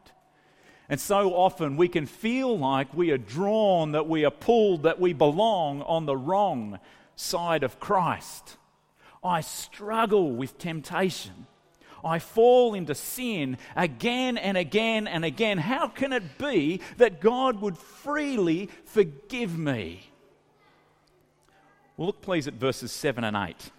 And 0.89 0.99
so 0.99 1.33
often 1.33 1.77
we 1.77 1.87
can 1.87 2.05
feel 2.05 2.57
like 2.57 2.93
we 2.93 3.11
are 3.11 3.17
drawn, 3.17 3.91
that 3.91 4.07
we 4.07 4.25
are 4.25 4.31
pulled, 4.31 4.83
that 4.83 4.99
we 4.99 5.13
belong 5.13 5.81
on 5.81 6.05
the 6.05 6.15
wrong 6.15 6.79
side 7.15 7.63
of 7.63 7.79
Christ. 7.79 8.57
I 9.23 9.41
struggle 9.41 10.31
with 10.31 10.57
temptation. 10.57 11.47
I 12.03 12.19
fall 12.19 12.73
into 12.73 12.95
sin 12.95 13.57
again 13.75 14.37
and 14.37 14.57
again 14.57 15.07
and 15.07 15.25
again. 15.25 15.57
How 15.57 15.87
can 15.87 16.13
it 16.13 16.37
be 16.37 16.81
that 16.97 17.19
God 17.19 17.61
would 17.61 17.77
freely 17.77 18.69
forgive 18.85 19.57
me? 19.57 20.11
Well, 21.97 22.07
look, 22.07 22.21
please, 22.21 22.47
at 22.47 22.53
verses 22.53 22.91
7 22.91 23.23
and 23.23 23.35
8. 23.35 23.71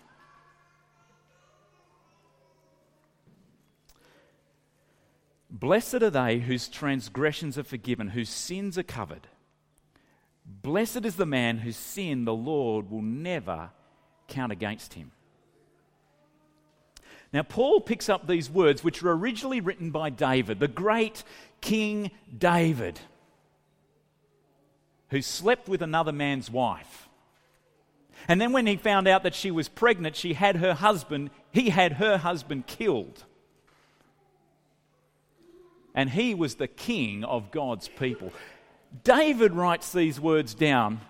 Blessed 5.50 6.02
are 6.02 6.10
they 6.10 6.40
whose 6.40 6.68
transgressions 6.68 7.56
are 7.56 7.64
forgiven, 7.64 8.08
whose 8.08 8.28
sins 8.28 8.76
are 8.76 8.82
covered. 8.82 9.28
Blessed 10.44 11.04
is 11.04 11.16
the 11.16 11.26
man 11.26 11.58
whose 11.58 11.76
sin 11.76 12.25
the 12.25 12.34
Lord 12.34 12.90
will 12.90 13.02
never 13.02 13.70
count 14.26 14.52
against 14.52 14.94
him. 14.94 15.12
Now, 17.32 17.42
Paul 17.42 17.80
picks 17.80 18.08
up 18.08 18.26
these 18.26 18.50
words, 18.50 18.82
which 18.82 19.02
were 19.02 19.16
originally 19.16 19.60
written 19.60 19.90
by 19.90 20.10
David, 20.10 20.60
the 20.60 20.68
great 20.68 21.22
King 21.60 22.10
David, 22.37 22.98
who 25.10 25.20
slept 25.22 25.68
with 25.68 25.82
another 25.82 26.12
man's 26.12 26.50
wife. 26.50 27.08
And 28.26 28.40
then, 28.40 28.52
when 28.52 28.66
he 28.66 28.76
found 28.76 29.06
out 29.06 29.22
that 29.22 29.34
she 29.34 29.50
was 29.50 29.68
pregnant, 29.68 30.16
she 30.16 30.34
had 30.34 30.56
her 30.56 30.75
husband, 30.75 31.30
he 31.50 31.70
had 31.70 31.94
her 31.94 32.18
husband 32.18 32.66
killed. 32.66 33.25
And 35.94 36.10
he 36.10 36.34
was 36.34 36.56
the 36.56 36.68
king 36.68 37.25
of 37.25 37.50
God's 37.50 37.88
people. 37.88 38.32
David 39.04 39.52
writes 39.52 39.92
these 39.92 40.20
words 40.20 40.54
down, 40.54 41.00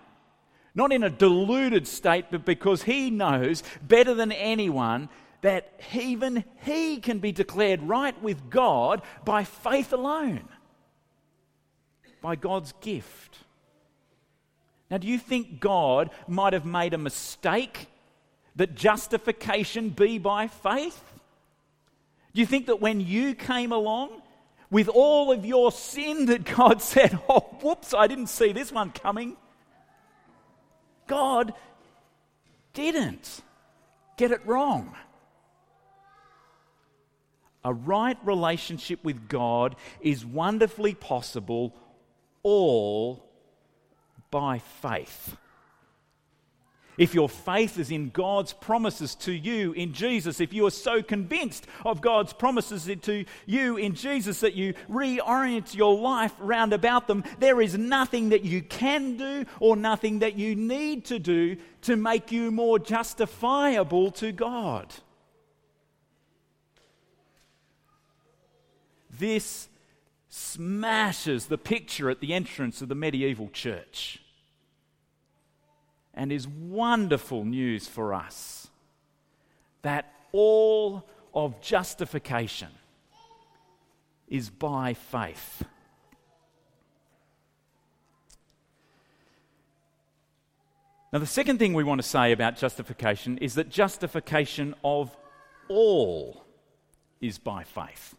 not 0.74 0.92
in 0.92 1.02
a 1.02 1.10
deluded 1.10 1.86
state, 1.86 2.26
but 2.30 2.44
because 2.44 2.82
he 2.82 3.10
knows 3.10 3.62
better 3.82 4.14
than 4.14 4.32
anyone 4.32 5.08
that 5.40 5.80
even 5.92 6.44
he 6.64 6.98
can 6.98 7.18
be 7.18 7.32
declared 7.32 7.82
right 7.82 8.20
with 8.22 8.50
God 8.50 9.02
by 9.24 9.44
faith 9.44 9.92
alone, 9.92 10.48
by 12.20 12.36
God's 12.36 12.72
gift. 12.80 13.38
Now, 14.90 14.98
do 14.98 15.06
you 15.06 15.18
think 15.18 15.60
God 15.60 16.10
might 16.26 16.52
have 16.52 16.64
made 16.64 16.94
a 16.94 16.98
mistake 16.98 17.88
that 18.56 18.74
justification 18.74 19.90
be 19.90 20.18
by 20.18 20.48
faith? 20.48 21.00
Do 22.32 22.40
you 22.40 22.46
think 22.46 22.66
that 22.66 22.80
when 22.80 23.00
you 23.00 23.34
came 23.34 23.72
along 23.72 24.22
with 24.70 24.88
all 24.88 25.32
of 25.32 25.44
your 25.44 25.72
sin, 25.72 26.26
that 26.26 26.44
God 26.44 26.82
said, 26.82 27.18
Oh, 27.28 27.40
whoops, 27.62 27.92
I 27.94 28.06
didn't 28.06 28.28
see 28.28 28.52
this 28.52 28.72
one 28.72 28.90
coming? 28.90 29.36
God 31.06 31.54
didn't 32.74 33.42
get 34.16 34.30
it 34.30 34.46
wrong. 34.46 34.94
A 37.64 37.72
right 37.72 38.16
relationship 38.24 39.02
with 39.04 39.28
God 39.28 39.76
is 40.00 40.24
wonderfully 40.24 40.94
possible 40.94 41.74
all 42.42 43.27
by 44.30 44.58
faith. 44.58 45.36
If 46.98 47.14
your 47.14 47.28
faith 47.28 47.78
is 47.78 47.92
in 47.92 48.10
God's 48.10 48.52
promises 48.52 49.14
to 49.16 49.32
you 49.32 49.72
in 49.72 49.92
Jesus, 49.92 50.40
if 50.40 50.52
you 50.52 50.66
are 50.66 50.70
so 50.72 51.00
convinced 51.00 51.64
of 51.84 52.00
God's 52.00 52.32
promises 52.32 52.90
to 53.02 53.24
you 53.46 53.76
in 53.76 53.94
Jesus 53.94 54.40
that 54.40 54.54
you 54.54 54.74
reorient 54.90 55.76
your 55.76 55.96
life 55.96 56.32
round 56.40 56.72
about 56.72 57.06
them, 57.06 57.22
there 57.38 57.60
is 57.60 57.78
nothing 57.78 58.30
that 58.30 58.44
you 58.44 58.62
can 58.62 59.16
do 59.16 59.44
or 59.60 59.76
nothing 59.76 60.18
that 60.18 60.34
you 60.34 60.56
need 60.56 61.04
to 61.04 61.20
do 61.20 61.56
to 61.82 61.94
make 61.94 62.32
you 62.32 62.50
more 62.50 62.80
justifiable 62.80 64.10
to 64.10 64.32
God. 64.32 64.92
This 69.10 69.68
smashes 70.38 71.46
the 71.46 71.58
picture 71.58 72.08
at 72.08 72.20
the 72.20 72.32
entrance 72.32 72.80
of 72.80 72.88
the 72.88 72.94
medieval 72.94 73.48
church 73.50 74.20
and 76.14 76.32
is 76.32 76.46
wonderful 76.46 77.44
news 77.44 77.86
for 77.86 78.14
us 78.14 78.68
that 79.82 80.12
all 80.32 81.04
of 81.34 81.60
justification 81.60 82.68
is 84.28 84.50
by 84.50 84.94
faith. 84.94 85.62
Now, 91.12 91.20
the 91.20 91.26
second 91.26 91.58
thing 91.58 91.72
we 91.72 91.84
want 91.84 92.02
to 92.02 92.06
say 92.06 92.32
about 92.32 92.56
justification 92.56 93.38
is 93.38 93.54
that 93.54 93.70
justification 93.70 94.74
of 94.84 95.16
all 95.68 96.44
is 97.20 97.38
by 97.38 97.64
faith. 97.64 98.14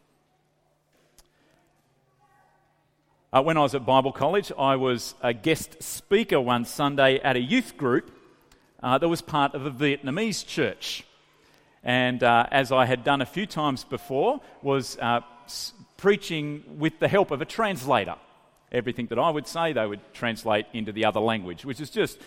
Uh, 3.31 3.43
when 3.43 3.57
I 3.57 3.61
was 3.61 3.75
at 3.75 3.85
Bible 3.85 4.11
college, 4.11 4.51
I 4.57 4.75
was 4.75 5.13
a 5.21 5.35
guest 5.35 5.83
speaker 5.83 6.41
one 6.41 6.65
Sunday 6.65 7.19
at 7.19 7.35
a 7.35 7.39
youth 7.39 7.77
group 7.77 8.09
uh, 8.81 8.97
that 8.97 9.07
was 9.07 9.21
part 9.21 9.53
of 9.53 9.67
a 9.67 9.71
Vietnamese 9.71 10.43
church. 10.43 11.03
And 11.83 12.23
uh, 12.23 12.47
as 12.49 12.71
I 12.71 12.85
had 12.85 13.03
done 13.03 13.21
a 13.21 13.27
few 13.27 13.45
times 13.45 13.83
before, 13.83 14.41
was 14.63 14.97
uh, 14.97 15.21
s- 15.45 15.73
preaching 15.95 16.63
with 16.79 16.97
the 16.97 17.07
help 17.07 17.29
of 17.29 17.39
a 17.39 17.45
translator. 17.45 18.15
Everything 18.71 19.05
that 19.07 19.19
I 19.19 19.29
would 19.29 19.45
say, 19.45 19.73
they 19.73 19.85
would 19.85 20.01
translate 20.11 20.65
into 20.73 20.91
the 20.91 21.05
other 21.05 21.19
language, 21.19 21.65
which 21.65 21.79
is 21.79 21.91
just 21.91 22.17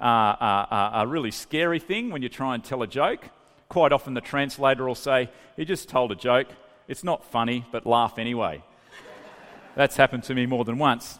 uh, 0.00 0.04
a, 0.06 0.90
a 0.94 1.06
really 1.08 1.32
scary 1.32 1.80
thing 1.80 2.10
when 2.10 2.22
you 2.22 2.28
try 2.28 2.54
and 2.54 2.62
tell 2.62 2.84
a 2.84 2.86
joke. 2.86 3.24
Quite 3.68 3.90
often, 3.90 4.14
the 4.14 4.20
translator 4.20 4.86
will 4.86 4.94
say, 4.94 5.28
He 5.56 5.64
just 5.64 5.88
told 5.88 6.12
a 6.12 6.16
joke. 6.16 6.46
It's 6.86 7.02
not 7.02 7.24
funny, 7.24 7.66
but 7.72 7.84
laugh 7.84 8.16
anyway. 8.16 8.62
That's 9.74 9.96
happened 9.96 10.24
to 10.24 10.34
me 10.34 10.46
more 10.46 10.64
than 10.64 10.78
once. 10.78 11.18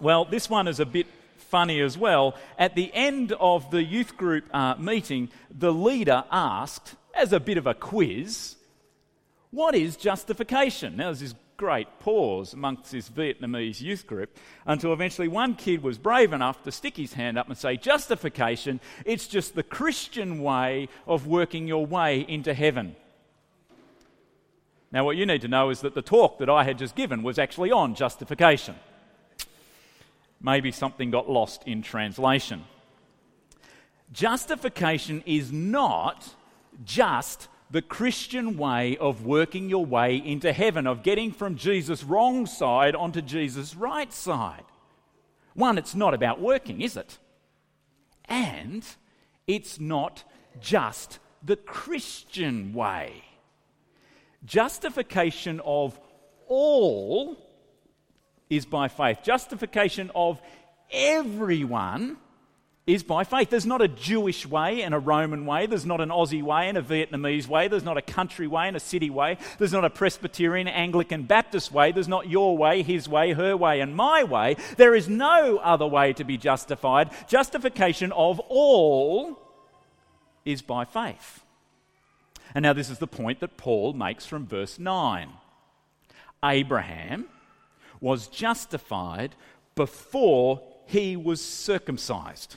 Well, 0.00 0.24
this 0.24 0.48
one 0.48 0.68
is 0.68 0.80
a 0.80 0.86
bit 0.86 1.06
funny 1.36 1.80
as 1.80 1.98
well. 1.98 2.36
At 2.58 2.74
the 2.74 2.90
end 2.94 3.32
of 3.32 3.70
the 3.70 3.82
youth 3.82 4.16
group 4.16 4.44
uh, 4.54 4.76
meeting, 4.78 5.30
the 5.50 5.72
leader 5.72 6.24
asked, 6.30 6.94
as 7.14 7.32
a 7.32 7.40
bit 7.40 7.58
of 7.58 7.66
a 7.66 7.74
quiz, 7.74 8.56
what 9.50 9.74
is 9.74 9.96
justification? 9.96 10.96
Now, 10.96 11.06
there's 11.06 11.20
this 11.20 11.34
great 11.56 11.88
pause 11.98 12.54
amongst 12.54 12.90
this 12.90 13.10
Vietnamese 13.10 13.82
youth 13.82 14.06
group 14.06 14.34
until 14.64 14.94
eventually 14.94 15.28
one 15.28 15.54
kid 15.54 15.82
was 15.82 15.98
brave 15.98 16.32
enough 16.32 16.62
to 16.62 16.72
stick 16.72 16.96
his 16.96 17.12
hand 17.12 17.36
up 17.36 17.48
and 17.48 17.58
say, 17.58 17.76
Justification, 17.76 18.80
it's 19.04 19.26
just 19.26 19.54
the 19.54 19.62
Christian 19.62 20.42
way 20.42 20.88
of 21.06 21.26
working 21.26 21.68
your 21.68 21.84
way 21.84 22.24
into 22.26 22.54
heaven. 22.54 22.96
Now, 24.92 25.04
what 25.04 25.16
you 25.16 25.24
need 25.24 25.42
to 25.42 25.48
know 25.48 25.70
is 25.70 25.80
that 25.80 25.94
the 25.94 26.02
talk 26.02 26.38
that 26.38 26.50
I 26.50 26.64
had 26.64 26.78
just 26.78 26.96
given 26.96 27.22
was 27.22 27.38
actually 27.38 27.70
on 27.70 27.94
justification. 27.94 28.74
Maybe 30.40 30.72
something 30.72 31.10
got 31.10 31.30
lost 31.30 31.62
in 31.64 31.82
translation. 31.82 32.64
Justification 34.12 35.22
is 35.26 35.52
not 35.52 36.34
just 36.84 37.48
the 37.70 37.82
Christian 37.82 38.56
way 38.56 38.96
of 38.96 39.24
working 39.24 39.68
your 39.68 39.86
way 39.86 40.16
into 40.16 40.52
heaven, 40.52 40.88
of 40.88 41.04
getting 41.04 41.30
from 41.30 41.54
Jesus' 41.54 42.02
wrong 42.02 42.46
side 42.46 42.96
onto 42.96 43.20
Jesus' 43.20 43.76
right 43.76 44.12
side. 44.12 44.64
One, 45.54 45.78
it's 45.78 45.94
not 45.94 46.14
about 46.14 46.40
working, 46.40 46.80
is 46.80 46.96
it? 46.96 47.18
And 48.24 48.84
it's 49.46 49.78
not 49.78 50.24
just 50.60 51.20
the 51.44 51.56
Christian 51.56 52.72
way. 52.72 53.22
Justification 54.44 55.60
of 55.64 55.98
all 56.48 57.36
is 58.48 58.66
by 58.66 58.88
faith. 58.88 59.18
Justification 59.22 60.10
of 60.14 60.40
everyone 60.90 62.16
is 62.86 63.02
by 63.04 63.22
faith. 63.22 63.50
There's 63.50 63.66
not 63.66 63.82
a 63.82 63.88
Jewish 63.88 64.46
way 64.46 64.82
and 64.82 64.94
a 64.94 64.98
Roman 64.98 65.46
way. 65.46 65.66
There's 65.66 65.86
not 65.86 66.00
an 66.00 66.08
Aussie 66.08 66.42
way 66.42 66.68
and 66.68 66.76
a 66.76 66.82
Vietnamese 66.82 67.46
way. 67.46 67.68
There's 67.68 67.84
not 67.84 67.98
a 67.98 68.02
country 68.02 68.46
way 68.46 68.66
and 68.66 68.76
a 68.76 68.80
city 68.80 69.10
way. 69.10 69.38
There's 69.58 69.72
not 69.72 69.84
a 69.84 69.90
Presbyterian, 69.90 70.66
Anglican, 70.66 71.22
Baptist 71.24 71.70
way. 71.70 71.92
There's 71.92 72.08
not 72.08 72.28
your 72.28 72.56
way, 72.56 72.82
his 72.82 73.08
way, 73.08 73.32
her 73.32 73.56
way, 73.56 73.80
and 73.80 73.94
my 73.94 74.24
way. 74.24 74.56
There 74.76 74.94
is 74.94 75.08
no 75.08 75.58
other 75.58 75.86
way 75.86 76.12
to 76.14 76.24
be 76.24 76.36
justified. 76.36 77.10
Justification 77.28 78.10
of 78.12 78.40
all 78.40 79.38
is 80.44 80.62
by 80.62 80.84
faith. 80.84 81.44
And 82.54 82.62
now, 82.62 82.72
this 82.72 82.90
is 82.90 82.98
the 82.98 83.06
point 83.06 83.40
that 83.40 83.56
Paul 83.56 83.92
makes 83.92 84.26
from 84.26 84.46
verse 84.46 84.78
9. 84.78 85.28
Abraham 86.44 87.26
was 88.00 88.28
justified 88.28 89.34
before 89.74 90.62
he 90.86 91.16
was 91.16 91.40
circumcised. 91.40 92.56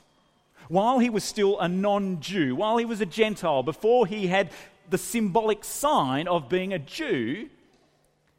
While 0.67 0.99
he 0.99 1.09
was 1.09 1.23
still 1.23 1.59
a 1.59 1.67
non 1.67 2.21
Jew, 2.21 2.55
while 2.55 2.77
he 2.77 2.85
was 2.85 3.01
a 3.01 3.05
Gentile, 3.05 3.63
before 3.63 4.07
he 4.07 4.27
had 4.27 4.49
the 4.89 4.97
symbolic 4.97 5.63
sign 5.63 6.27
of 6.27 6.49
being 6.49 6.73
a 6.73 6.79
Jew, 6.79 7.49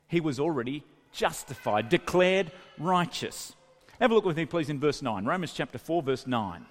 he 0.08 0.20
was 0.20 0.40
already 0.40 0.82
justified, 1.12 1.88
declared 1.88 2.50
righteous. 2.78 3.54
Have 4.00 4.10
a 4.10 4.14
look 4.14 4.24
with 4.24 4.36
me, 4.36 4.46
please, 4.46 4.68
in 4.68 4.80
verse 4.80 5.02
9. 5.02 5.24
Romans 5.24 5.52
chapter 5.52 5.78
4, 5.78 6.02
verse 6.02 6.26
9. 6.26 6.66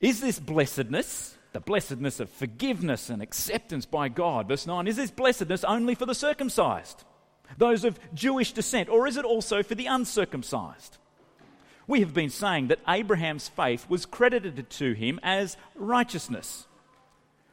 Is 0.00 0.20
this 0.20 0.38
blessedness? 0.38 1.36
The 1.52 1.60
blessedness 1.60 2.20
of 2.20 2.30
forgiveness 2.30 3.10
and 3.10 3.22
acceptance 3.22 3.86
by 3.86 4.08
God. 4.08 4.48
Verse 4.48 4.66
9 4.66 4.86
Is 4.86 4.96
this 4.96 5.10
blessedness 5.10 5.64
only 5.64 5.94
for 5.94 6.06
the 6.06 6.14
circumcised, 6.14 7.04
those 7.58 7.84
of 7.84 7.98
Jewish 8.14 8.52
descent, 8.52 8.88
or 8.88 9.06
is 9.06 9.16
it 9.16 9.24
also 9.24 9.62
for 9.62 9.74
the 9.74 9.86
uncircumcised? 9.86 10.98
We 11.86 12.00
have 12.00 12.14
been 12.14 12.30
saying 12.30 12.68
that 12.68 12.78
Abraham's 12.88 13.48
faith 13.48 13.86
was 13.88 14.06
credited 14.06 14.70
to 14.70 14.92
him 14.92 15.20
as 15.22 15.56
righteousness. 15.74 16.66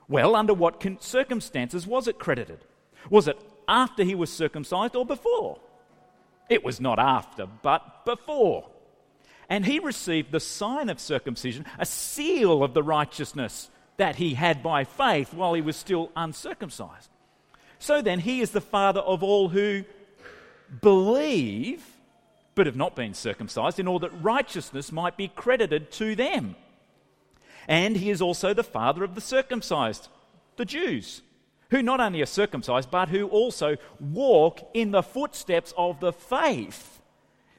Well, 0.07 0.35
under 0.35 0.53
what 0.53 0.83
circumstances 1.01 1.85
was 1.85 2.07
it 2.07 2.19
credited? 2.19 2.59
Was 3.09 3.27
it 3.27 3.37
after 3.67 4.03
he 4.03 4.15
was 4.15 4.31
circumcised 4.31 4.95
or 4.95 5.05
before? 5.05 5.59
It 6.47 6.63
was 6.63 6.79
not 6.79 6.99
after, 6.99 7.47
but 7.61 8.05
before. 8.05 8.69
And 9.49 9.65
he 9.65 9.79
received 9.79 10.31
the 10.31 10.39
sign 10.39 10.89
of 10.89 10.99
circumcision, 10.99 11.65
a 11.77 11.85
seal 11.85 12.63
of 12.63 12.73
the 12.73 12.83
righteousness 12.83 13.69
that 13.99 14.15
he 14.15 14.33
had 14.33 14.63
by 14.63 14.83
faith 14.83 15.33
while 15.33 15.53
he 15.53 15.61
was 15.61 15.75
still 15.75 16.11
uncircumcised. 16.15 17.09
So 17.77 18.01
then, 18.01 18.19
he 18.19 18.41
is 18.41 18.51
the 18.51 18.61
father 18.61 19.01
of 19.01 19.23
all 19.23 19.49
who 19.49 19.83
believe 20.81 21.83
but 22.55 22.65
have 22.65 22.75
not 22.75 22.93
been 22.93 23.13
circumcised, 23.13 23.79
in 23.79 23.87
order 23.87 24.09
that 24.09 24.21
righteousness 24.21 24.91
might 24.91 25.15
be 25.15 25.29
credited 25.29 25.91
to 25.91 26.13
them. 26.13 26.57
And 27.69 27.95
he 27.95 28.09
is 28.09 28.21
also 28.21 28.53
the 28.53 28.65
father 28.65 29.03
of 29.05 29.15
the 29.15 29.21
circumcised, 29.21 30.09
the 30.57 30.65
Jews, 30.65 31.21
who 31.69 31.81
not 31.81 32.01
only 32.01 32.21
are 32.21 32.25
circumcised, 32.25 32.91
but 32.91 33.07
who 33.07 33.27
also 33.27 33.77
walk 33.99 34.59
in 34.73 34.91
the 34.91 35.03
footsteps 35.03 35.73
of 35.77 36.01
the 36.01 36.11
faith 36.11 37.01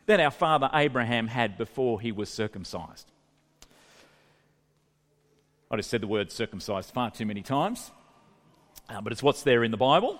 that 0.04 0.20
our 0.20 0.30
father 0.30 0.68
Abraham 0.74 1.28
had 1.28 1.56
before 1.56 1.98
he 1.98 2.12
was 2.12 2.28
circumcised. 2.28 3.10
I 5.70 5.76
just 5.76 5.90
said 5.90 6.00
the 6.00 6.06
word 6.06 6.32
circumcised 6.32 6.92
far 6.92 7.10
too 7.10 7.26
many 7.26 7.42
times, 7.42 7.90
uh, 8.88 9.00
but 9.00 9.12
it's 9.12 9.22
what's 9.22 9.42
there 9.42 9.62
in 9.62 9.70
the 9.70 9.76
Bible 9.76 10.18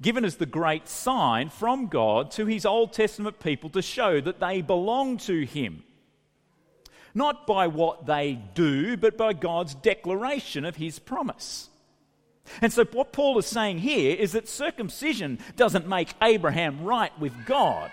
given 0.00 0.24
as 0.24 0.36
the 0.36 0.46
great 0.46 0.88
sign 0.88 1.48
from 1.48 1.86
God 1.88 2.30
to 2.32 2.46
his 2.46 2.64
Old 2.64 2.92
Testament 2.92 3.40
people 3.40 3.70
to 3.70 3.82
show 3.82 4.20
that 4.20 4.40
they 4.40 4.60
belong 4.60 5.18
to 5.18 5.44
him. 5.44 5.82
Not 7.14 7.46
by 7.46 7.66
what 7.66 8.06
they 8.06 8.40
do, 8.54 8.96
but 8.96 9.16
by 9.16 9.32
God's 9.32 9.74
declaration 9.74 10.64
of 10.64 10.76
his 10.76 10.98
promise. 10.98 11.68
And 12.62 12.72
so, 12.72 12.84
what 12.84 13.12
Paul 13.12 13.38
is 13.38 13.46
saying 13.46 13.78
here 13.78 14.14
is 14.14 14.32
that 14.32 14.48
circumcision 14.48 15.38
doesn't 15.56 15.88
make 15.88 16.14
Abraham 16.22 16.84
right 16.84 17.18
with 17.18 17.32
God. 17.44 17.90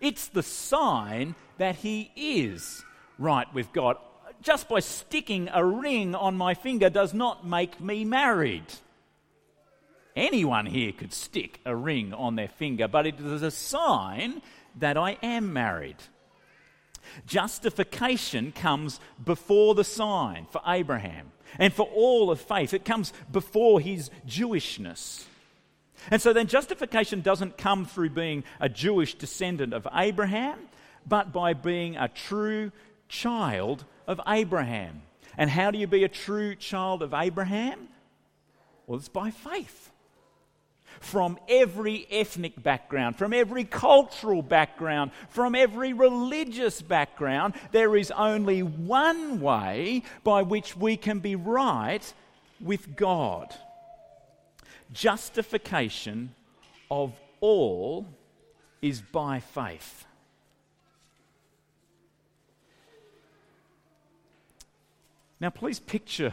It's 0.00 0.28
the 0.28 0.42
sign 0.42 1.34
that 1.58 1.76
he 1.76 2.10
is 2.16 2.82
right 3.18 3.52
with 3.54 3.72
God. 3.72 3.98
Just 4.42 4.68
by 4.68 4.80
sticking 4.80 5.48
a 5.52 5.64
ring 5.64 6.14
on 6.14 6.36
my 6.36 6.54
finger 6.54 6.90
does 6.90 7.14
not 7.14 7.46
make 7.46 7.80
me 7.80 8.04
married. 8.04 8.64
Anyone 10.16 10.66
here 10.66 10.92
could 10.92 11.12
stick 11.12 11.60
a 11.64 11.74
ring 11.74 12.12
on 12.12 12.34
their 12.34 12.48
finger, 12.48 12.88
but 12.88 13.06
it 13.06 13.18
is 13.20 13.42
a 13.42 13.50
sign 13.50 14.42
that 14.78 14.98
I 14.98 15.16
am 15.22 15.52
married. 15.52 15.96
Justification 17.26 18.52
comes 18.52 19.00
before 19.22 19.74
the 19.74 19.84
sign 19.84 20.46
for 20.50 20.60
Abraham 20.66 21.32
and 21.58 21.72
for 21.72 21.86
all 21.94 22.30
of 22.30 22.40
faith. 22.40 22.74
It 22.74 22.84
comes 22.84 23.12
before 23.30 23.80
his 23.80 24.10
Jewishness. 24.26 25.24
And 26.10 26.20
so 26.20 26.32
then 26.32 26.48
justification 26.48 27.20
doesn't 27.20 27.58
come 27.58 27.86
through 27.86 28.10
being 28.10 28.44
a 28.60 28.68
Jewish 28.68 29.14
descendant 29.14 29.72
of 29.72 29.86
Abraham, 29.94 30.58
but 31.06 31.32
by 31.32 31.54
being 31.54 31.96
a 31.96 32.08
true 32.08 32.72
child 33.08 33.84
of 34.06 34.20
Abraham. 34.26 35.02
And 35.36 35.48
how 35.48 35.70
do 35.70 35.78
you 35.78 35.86
be 35.86 36.04
a 36.04 36.08
true 36.08 36.54
child 36.54 37.02
of 37.02 37.14
Abraham? 37.14 37.88
Well, 38.86 38.98
it's 38.98 39.08
by 39.08 39.30
faith 39.30 39.90
from 41.00 41.38
every 41.48 42.06
ethnic 42.10 42.62
background, 42.62 43.16
from 43.16 43.32
every 43.32 43.64
cultural 43.64 44.42
background, 44.42 45.10
from 45.30 45.54
every 45.54 45.92
religious 45.92 46.82
background. 46.82 47.54
There 47.72 47.96
is 47.96 48.10
only 48.10 48.62
one 48.62 49.40
way 49.40 50.02
by 50.22 50.42
which 50.42 50.76
we 50.76 50.96
can 50.96 51.20
be 51.20 51.34
right 51.34 52.12
with 52.60 52.94
God 52.94 53.54
justification 54.92 56.34
of 56.90 57.12
all 57.40 58.06
is 58.80 59.00
by 59.00 59.40
faith. 59.40 60.04
Now, 65.42 65.50
please 65.50 65.80
picture 65.80 66.32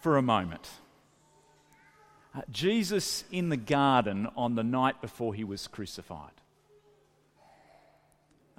for 0.00 0.16
a 0.16 0.22
moment 0.22 0.66
uh, 2.34 2.40
Jesus 2.50 3.24
in 3.30 3.50
the 3.50 3.58
garden 3.58 4.26
on 4.34 4.54
the 4.54 4.62
night 4.62 5.02
before 5.02 5.34
he 5.34 5.44
was 5.44 5.66
crucified. 5.66 6.32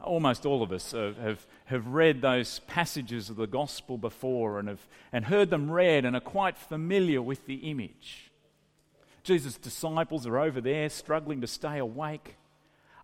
Almost 0.04 0.46
all 0.46 0.62
of 0.62 0.72
us 0.72 0.92
have, 0.92 1.18
have, 1.18 1.48
have 1.66 1.88
read 1.88 2.22
those 2.22 2.60
passages 2.68 3.32
of 3.32 3.38
the 3.38 3.48
gospel 3.48 3.98
before 3.98 4.60
and 4.60 4.68
have 4.68 4.88
and 5.12 5.26
heard 5.26 5.50
them 5.50 5.72
read 5.72 6.06
and 6.06 6.16
are 6.16 6.20
quite 6.20 6.60
familiar 6.60 7.24
with 7.24 7.48
the 7.48 7.72
image. 7.72 8.30
Jesus' 9.24 9.58
disciples 9.58 10.28
are 10.28 10.38
over 10.38 10.62
there 10.62 10.90
struggling 10.90 11.42
to 11.42 11.48
stay 11.48 11.80
awake, 11.80 12.36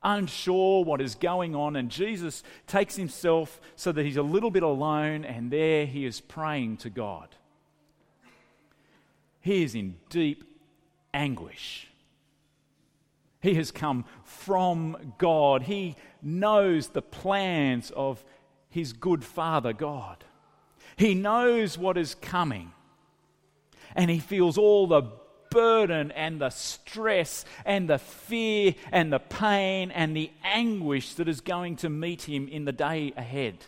unsure 0.03 0.83
what 0.83 1.01
is 1.01 1.15
going 1.15 1.55
on, 1.55 1.75
and 1.75 1.89
Jesus 1.89 2.43
takes 2.65 2.95
himself 2.95 3.59
so 3.75 3.91
that 3.91 4.05
he's 4.05 4.17
a 4.17 4.23
little 4.23 4.51
bit 4.51 4.63
alone, 4.63 5.25
and 5.25 5.51
there 5.51 5.85
he 5.85 6.05
is 6.05 6.21
praying 6.21 6.77
to 6.77 6.89
God. 6.89 7.29
He 9.41 9.63
is 9.63 9.75
in 9.75 9.95
deep 10.09 10.43
anguish. 11.13 11.87
He 13.41 13.53
has 13.55 13.71
come 13.71 14.05
from 14.23 15.13
God. 15.17 15.63
He 15.63 15.95
knows 16.21 16.89
the 16.89 17.01
plans 17.01 17.91
of 17.91 18.23
his 18.69 18.93
good 18.93 19.23
Father 19.23 19.73
God. 19.73 20.23
He 20.97 21.13
knows 21.13 21.77
what 21.77 21.97
is 21.97 22.15
coming. 22.15 22.71
And 23.95 24.11
he 24.11 24.19
feels 24.19 24.57
all 24.57 24.87
the 24.87 25.03
burden 25.49 26.11
and 26.11 26.41
the 26.41 26.49
stress 26.49 27.45
and 27.65 27.89
the 27.89 27.97
fear 27.97 28.75
and 28.91 29.11
the 29.11 29.19
pain 29.19 29.91
and 29.91 30.15
the 30.15 30.31
anguish 30.43 31.13
that 31.15 31.27
is 31.27 31.41
going 31.41 31.77
to 31.77 31.89
meet 31.89 32.23
him 32.23 32.47
in 32.47 32.65
the 32.65 32.71
day 32.71 33.13
ahead. 33.17 33.65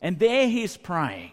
And 0.00 0.18
there 0.18 0.48
he's 0.48 0.76
praying. 0.76 1.32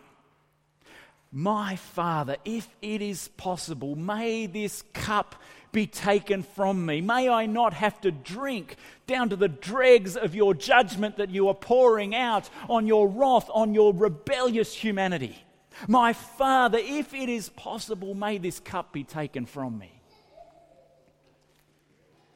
My 1.31 1.75
Father, 1.75 2.37
if 2.45 2.67
it 2.81 3.01
is 3.01 3.27
possible, 3.29 3.95
may 3.95 4.45
this 4.45 4.83
cup 4.93 5.35
be 5.71 5.87
taken 5.87 6.43
from 6.43 6.85
me. 6.85 7.01
May 7.01 7.27
I 7.27 7.47
not 7.47 7.73
have 7.73 7.99
to 8.01 8.11
drink 8.11 8.75
down 9.07 9.29
to 9.29 9.35
the 9.35 9.47
dregs 9.47 10.15
of 10.15 10.35
your 10.35 10.53
judgment 10.53 11.17
that 11.17 11.31
you 11.31 11.47
are 11.47 11.55
pouring 11.55 12.13
out 12.15 12.49
on 12.69 12.85
your 12.85 13.07
wrath, 13.07 13.49
on 13.51 13.73
your 13.73 13.93
rebellious 13.93 14.75
humanity. 14.75 15.43
My 15.87 16.13
Father, 16.13 16.77
if 16.79 17.13
it 17.13 17.29
is 17.29 17.49
possible, 17.49 18.13
may 18.13 18.37
this 18.37 18.59
cup 18.59 18.93
be 18.93 19.03
taken 19.03 19.45
from 19.45 19.77
me. 19.77 19.91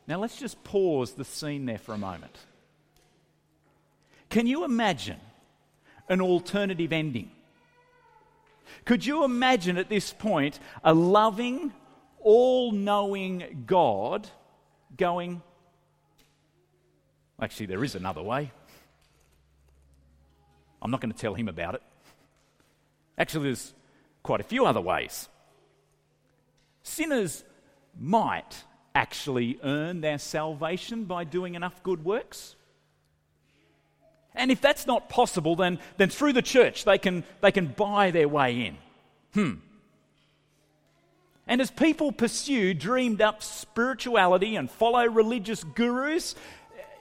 Now 0.07 0.19
let's 0.19 0.37
just 0.37 0.63
pause 0.63 1.13
the 1.13 1.25
scene 1.25 1.65
there 1.65 1.77
for 1.77 1.93
a 1.93 1.97
moment. 1.97 2.37
Can 4.29 4.47
you 4.47 4.63
imagine 4.63 5.19
an 6.09 6.21
alternative 6.21 6.93
ending? 6.93 7.31
Could 8.85 9.05
you 9.05 9.23
imagine 9.23 9.77
at 9.77 9.89
this 9.89 10.13
point 10.13 10.59
a 10.83 10.93
loving, 10.93 11.73
all 12.19 12.71
knowing 12.71 13.63
God 13.65 14.27
going, 14.97 15.41
actually, 17.41 17.67
there 17.67 17.83
is 17.83 17.95
another 17.95 18.21
way. 18.21 18.51
I'm 20.81 20.91
not 20.91 21.01
going 21.01 21.11
to 21.11 21.17
tell 21.17 21.33
him 21.33 21.47
about 21.47 21.75
it. 21.75 21.81
Actually, 23.17 23.45
there's 23.45 23.73
quite 24.23 24.39
a 24.39 24.43
few 24.43 24.65
other 24.65 24.81
ways. 24.81 25.29
Sinners 26.83 27.43
might 27.99 28.63
actually 28.93 29.59
earn 29.63 30.01
their 30.01 30.17
salvation 30.17 31.05
by 31.05 31.23
doing 31.23 31.55
enough 31.55 31.83
good 31.83 32.03
works. 32.03 32.55
And 34.33 34.51
if 34.51 34.61
that's 34.61 34.85
not 34.85 35.09
possible, 35.09 35.55
then, 35.55 35.79
then 35.97 36.09
through 36.09 36.33
the 36.33 36.41
church 36.41 36.85
they 36.85 36.97
can, 36.97 37.23
they 37.41 37.51
can 37.51 37.67
buy 37.67 38.11
their 38.11 38.27
way 38.27 38.67
in. 38.67 38.77
Hmm. 39.33 39.59
And 41.47 41.61
as 41.61 41.71
people 41.71 42.11
pursue 42.11 42.73
dreamed 42.73 43.21
up 43.21 43.41
spirituality 43.41 44.55
and 44.55 44.69
follow 44.69 45.05
religious 45.05 45.63
gurus, 45.63 46.35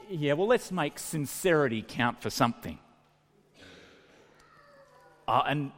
yeah, 0.08 0.34
well, 0.34 0.46
let's 0.46 0.70
make 0.70 0.98
sincerity 0.98 1.84
count 1.86 2.22
for 2.22 2.30
something. 2.30 2.78
Uh, 5.26 5.42
and 5.46 5.72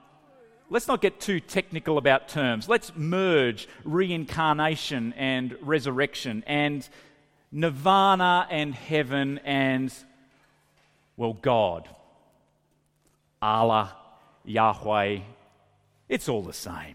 let's 0.70 0.88
not 0.88 1.00
get 1.00 1.20
too 1.20 1.40
technical 1.40 1.98
about 1.98 2.28
terms. 2.28 2.68
Let's 2.68 2.92
merge 2.96 3.68
reincarnation 3.84 5.14
and 5.16 5.56
resurrection 5.60 6.44
and 6.46 6.88
nirvana 7.50 8.46
and 8.50 8.74
heaven 8.74 9.38
and 9.44 9.92
well, 11.16 11.32
God. 11.32 11.88
Allah, 13.42 13.94
Yahweh, 14.44 15.18
it's 16.08 16.28
all 16.28 16.42
the 16.42 16.52
same. 16.52 16.94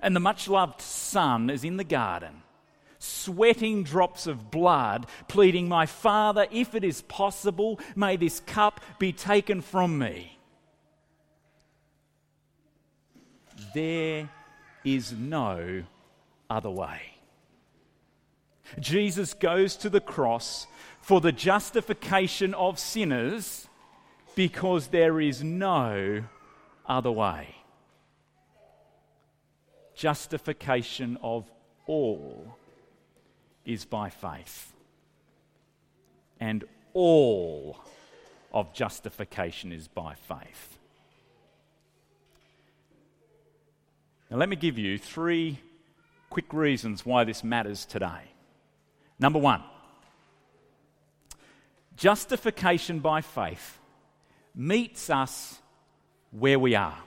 And 0.00 0.16
the 0.16 0.20
much 0.20 0.48
loved 0.48 0.80
son 0.80 1.50
is 1.50 1.62
in 1.62 1.76
the 1.76 1.84
garden, 1.84 2.42
sweating 2.98 3.84
drops 3.84 4.26
of 4.26 4.50
blood, 4.50 5.06
pleading, 5.28 5.68
My 5.68 5.86
father, 5.86 6.46
if 6.50 6.74
it 6.74 6.84
is 6.84 7.02
possible, 7.02 7.78
may 7.94 8.16
this 8.16 8.40
cup 8.40 8.80
be 8.98 9.12
taken 9.12 9.60
from 9.60 9.98
me. 9.98 10.38
There 13.74 14.28
is 14.84 15.12
no 15.12 15.84
other 16.50 16.70
way. 16.70 17.00
Jesus 18.80 19.34
goes 19.34 19.76
to 19.76 19.90
the 19.90 20.00
cross 20.00 20.66
for 21.00 21.20
the 21.20 21.32
justification 21.32 22.54
of 22.54 22.78
sinners 22.78 23.68
because 24.34 24.88
there 24.88 25.20
is 25.20 25.42
no 25.42 26.24
other 26.86 27.12
way. 27.12 27.54
Justification 29.94 31.18
of 31.22 31.50
all 31.86 32.56
is 33.64 33.84
by 33.84 34.10
faith. 34.10 34.72
And 36.40 36.64
all 36.92 37.78
of 38.52 38.72
justification 38.72 39.72
is 39.72 39.88
by 39.88 40.14
faith. 40.14 40.73
Now, 44.34 44.40
let 44.40 44.48
me 44.48 44.56
give 44.56 44.78
you 44.78 44.98
three 44.98 45.60
quick 46.28 46.52
reasons 46.52 47.06
why 47.06 47.22
this 47.22 47.44
matters 47.44 47.86
today. 47.86 48.32
Number 49.16 49.38
one, 49.38 49.62
justification 51.96 52.98
by 52.98 53.20
faith 53.20 53.78
meets 54.52 55.08
us 55.08 55.60
where 56.32 56.58
we 56.58 56.74
are. 56.74 56.98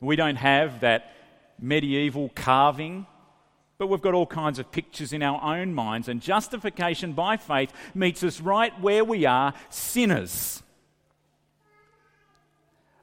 We 0.00 0.16
don't 0.16 0.36
have 0.36 0.80
that 0.80 1.12
medieval 1.60 2.30
carving, 2.34 3.06
but 3.76 3.88
we've 3.88 4.00
got 4.00 4.14
all 4.14 4.24
kinds 4.24 4.58
of 4.58 4.72
pictures 4.72 5.12
in 5.12 5.22
our 5.22 5.58
own 5.58 5.74
minds, 5.74 6.08
and 6.08 6.22
justification 6.22 7.12
by 7.12 7.36
faith 7.36 7.74
meets 7.94 8.24
us 8.24 8.40
right 8.40 8.72
where 8.80 9.04
we 9.04 9.26
are, 9.26 9.52
sinners. 9.68 10.62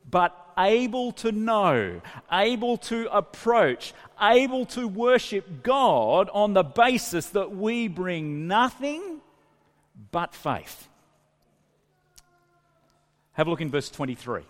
But 0.10 0.36
able 0.58 1.12
to 1.14 1.32
know, 1.32 2.02
able 2.32 2.78
to 2.78 3.08
approach, 3.16 3.94
able 4.22 4.66
to 4.68 4.88
worship 4.88 5.64
God 5.64 6.30
on 6.34 6.54
the 6.54 6.64
basis 6.64 7.28
that 7.30 7.56
we 7.56 7.88
bring 7.88 8.48
nothing 8.48 9.22
but 10.12 10.34
faith. 10.34 10.88
Have 13.34 13.48
a 13.48 13.50
look 13.50 13.62
in 13.62 13.70
verse 13.70 13.90
23. 13.90 14.42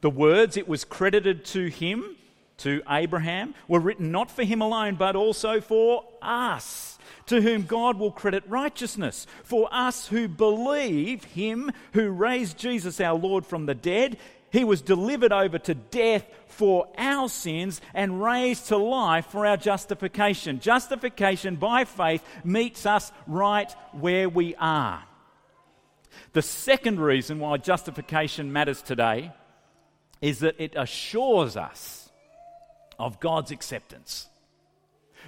The 0.00 0.10
words, 0.10 0.56
it 0.56 0.68
was 0.68 0.84
credited 0.84 1.44
to 1.46 1.66
him, 1.66 2.16
to 2.58 2.82
Abraham, 2.88 3.54
were 3.68 3.80
written 3.80 4.10
not 4.10 4.30
for 4.30 4.44
him 4.44 4.62
alone, 4.62 4.94
but 4.94 5.16
also 5.16 5.60
for 5.60 6.04
us, 6.22 6.93
to 7.26 7.40
whom 7.40 7.62
God 7.62 7.98
will 7.98 8.12
credit 8.12 8.44
righteousness. 8.46 9.26
For 9.44 9.68
us 9.72 10.08
who 10.08 10.28
believe 10.28 11.24
him 11.24 11.72
who 11.92 12.10
raised 12.10 12.58
Jesus 12.58 13.00
our 13.00 13.18
Lord 13.18 13.46
from 13.46 13.66
the 13.66 13.74
dead, 13.74 14.18
he 14.50 14.64
was 14.64 14.82
delivered 14.82 15.32
over 15.32 15.58
to 15.58 15.74
death 15.74 16.24
for 16.46 16.86
our 16.96 17.28
sins 17.28 17.80
and 17.92 18.22
raised 18.22 18.68
to 18.68 18.76
life 18.76 19.26
for 19.26 19.44
our 19.44 19.56
justification. 19.56 20.60
Justification 20.60 21.56
by 21.56 21.84
faith 21.84 22.22
meets 22.44 22.86
us 22.86 23.10
right 23.26 23.74
where 23.92 24.28
we 24.28 24.54
are. 24.54 25.02
The 26.32 26.42
second 26.42 27.00
reason 27.00 27.40
why 27.40 27.56
justification 27.56 28.52
matters 28.52 28.82
today 28.82 29.32
is 30.20 30.38
that 30.40 30.60
it 30.60 30.74
assures 30.76 31.56
us 31.56 32.08
of 32.98 33.20
God's 33.20 33.50
acceptance. 33.50 34.28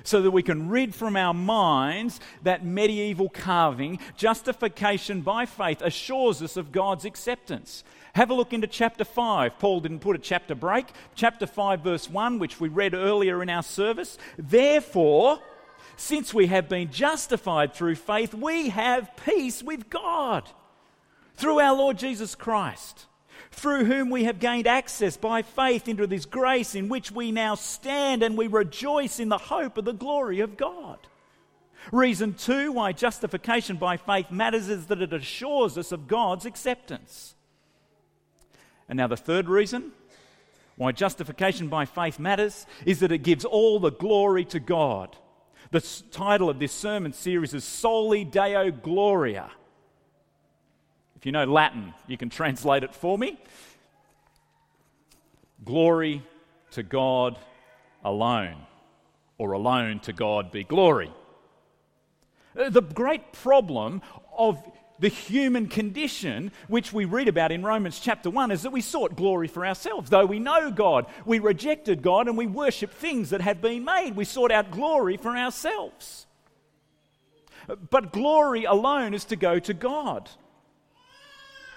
So 0.04 0.22
that 0.22 0.30
we 0.30 0.42
can 0.42 0.68
rid 0.68 0.94
from 0.94 1.16
our 1.16 1.34
minds 1.34 2.20
that 2.42 2.64
medieval 2.64 3.28
carving, 3.28 3.98
justification 4.16 5.22
by 5.22 5.46
faith 5.46 5.82
assures 5.82 6.42
us 6.42 6.56
of 6.56 6.72
God's 6.72 7.04
acceptance. 7.04 7.84
Have 8.14 8.30
a 8.30 8.34
look 8.34 8.52
into 8.52 8.66
chapter 8.66 9.04
5. 9.04 9.58
Paul 9.58 9.80
didn't 9.80 9.98
put 9.98 10.16
a 10.16 10.18
chapter 10.18 10.54
break. 10.54 10.86
Chapter 11.14 11.46
5, 11.46 11.80
verse 11.80 12.08
1, 12.08 12.38
which 12.38 12.58
we 12.60 12.68
read 12.68 12.94
earlier 12.94 13.42
in 13.42 13.50
our 13.50 13.62
service. 13.62 14.16
Therefore, 14.38 15.40
since 15.96 16.32
we 16.32 16.46
have 16.46 16.68
been 16.68 16.90
justified 16.90 17.74
through 17.74 17.96
faith, 17.96 18.32
we 18.32 18.70
have 18.70 19.10
peace 19.24 19.62
with 19.62 19.90
God 19.90 20.48
through 21.36 21.60
our 21.60 21.76
Lord 21.76 21.98
Jesus 21.98 22.34
Christ, 22.34 23.06
through 23.50 23.84
whom 23.84 24.10
we 24.10 24.24
have 24.24 24.38
gained 24.38 24.66
access 24.66 25.16
by 25.16 25.42
faith 25.42 25.88
into 25.88 26.06
this 26.06 26.24
grace 26.24 26.74
in 26.74 26.88
which 26.88 27.10
we 27.10 27.32
now 27.32 27.54
stand 27.54 28.22
and 28.22 28.36
we 28.36 28.46
rejoice 28.46 29.20
in 29.20 29.28
the 29.28 29.38
hope 29.38 29.78
of 29.78 29.84
the 29.84 29.92
glory 29.92 30.40
of 30.40 30.56
God. 30.56 30.98
Reason 31.92 32.34
two 32.34 32.72
why 32.72 32.92
justification 32.92 33.76
by 33.76 33.96
faith 33.96 34.30
matters 34.30 34.68
is 34.68 34.86
that 34.86 35.02
it 35.02 35.12
assures 35.12 35.78
us 35.78 35.92
of 35.92 36.08
God's 36.08 36.46
acceptance. 36.46 37.34
And 38.88 38.96
now, 38.96 39.06
the 39.06 39.16
third 39.16 39.48
reason 39.48 39.92
why 40.76 40.92
justification 40.92 41.68
by 41.68 41.86
faith 41.86 42.18
matters 42.18 42.66
is 42.84 43.00
that 43.00 43.12
it 43.12 43.18
gives 43.18 43.44
all 43.44 43.80
the 43.80 43.90
glory 43.90 44.44
to 44.46 44.60
God. 44.60 45.16
The 45.70 45.80
title 46.10 46.48
of 46.48 46.58
this 46.58 46.72
sermon 46.72 47.12
series 47.12 47.54
is 47.54 47.64
Soli 47.64 48.24
Deo 48.24 48.70
Gloria 48.70 49.50
you 51.26 51.32
know 51.32 51.44
Latin, 51.44 51.92
you 52.06 52.16
can 52.16 52.30
translate 52.30 52.84
it 52.84 52.94
for 52.94 53.18
me. 53.18 53.36
Glory 55.64 56.22
to 56.70 56.84
God 56.84 57.36
alone, 58.04 58.54
or 59.36 59.50
alone 59.50 59.98
to 60.00 60.12
God 60.12 60.52
be 60.52 60.62
glory. 60.62 61.10
Uh, 62.56 62.70
the 62.70 62.80
great 62.80 63.32
problem 63.32 64.02
of 64.38 64.62
the 65.00 65.08
human 65.08 65.66
condition, 65.66 66.52
which 66.68 66.92
we 66.92 67.04
read 67.04 67.26
about 67.26 67.50
in 67.50 67.64
Romans 67.64 67.98
chapter 67.98 68.30
1, 68.30 68.52
is 68.52 68.62
that 68.62 68.70
we 68.70 68.80
sought 68.80 69.16
glory 69.16 69.48
for 69.48 69.66
ourselves. 69.66 70.08
Though 70.08 70.26
we 70.26 70.38
know 70.38 70.70
God, 70.70 71.06
we 71.24 71.40
rejected 71.40 72.02
God 72.02 72.28
and 72.28 72.38
we 72.38 72.46
worship 72.46 72.92
things 72.92 73.30
that 73.30 73.40
have 73.40 73.60
been 73.60 73.84
made. 73.84 74.14
We 74.14 74.24
sought 74.24 74.52
out 74.52 74.70
glory 74.70 75.16
for 75.16 75.36
ourselves. 75.36 76.24
But 77.90 78.12
glory 78.12 78.62
alone 78.62 79.12
is 79.12 79.24
to 79.24 79.34
go 79.34 79.58
to 79.58 79.74
God. 79.74 80.30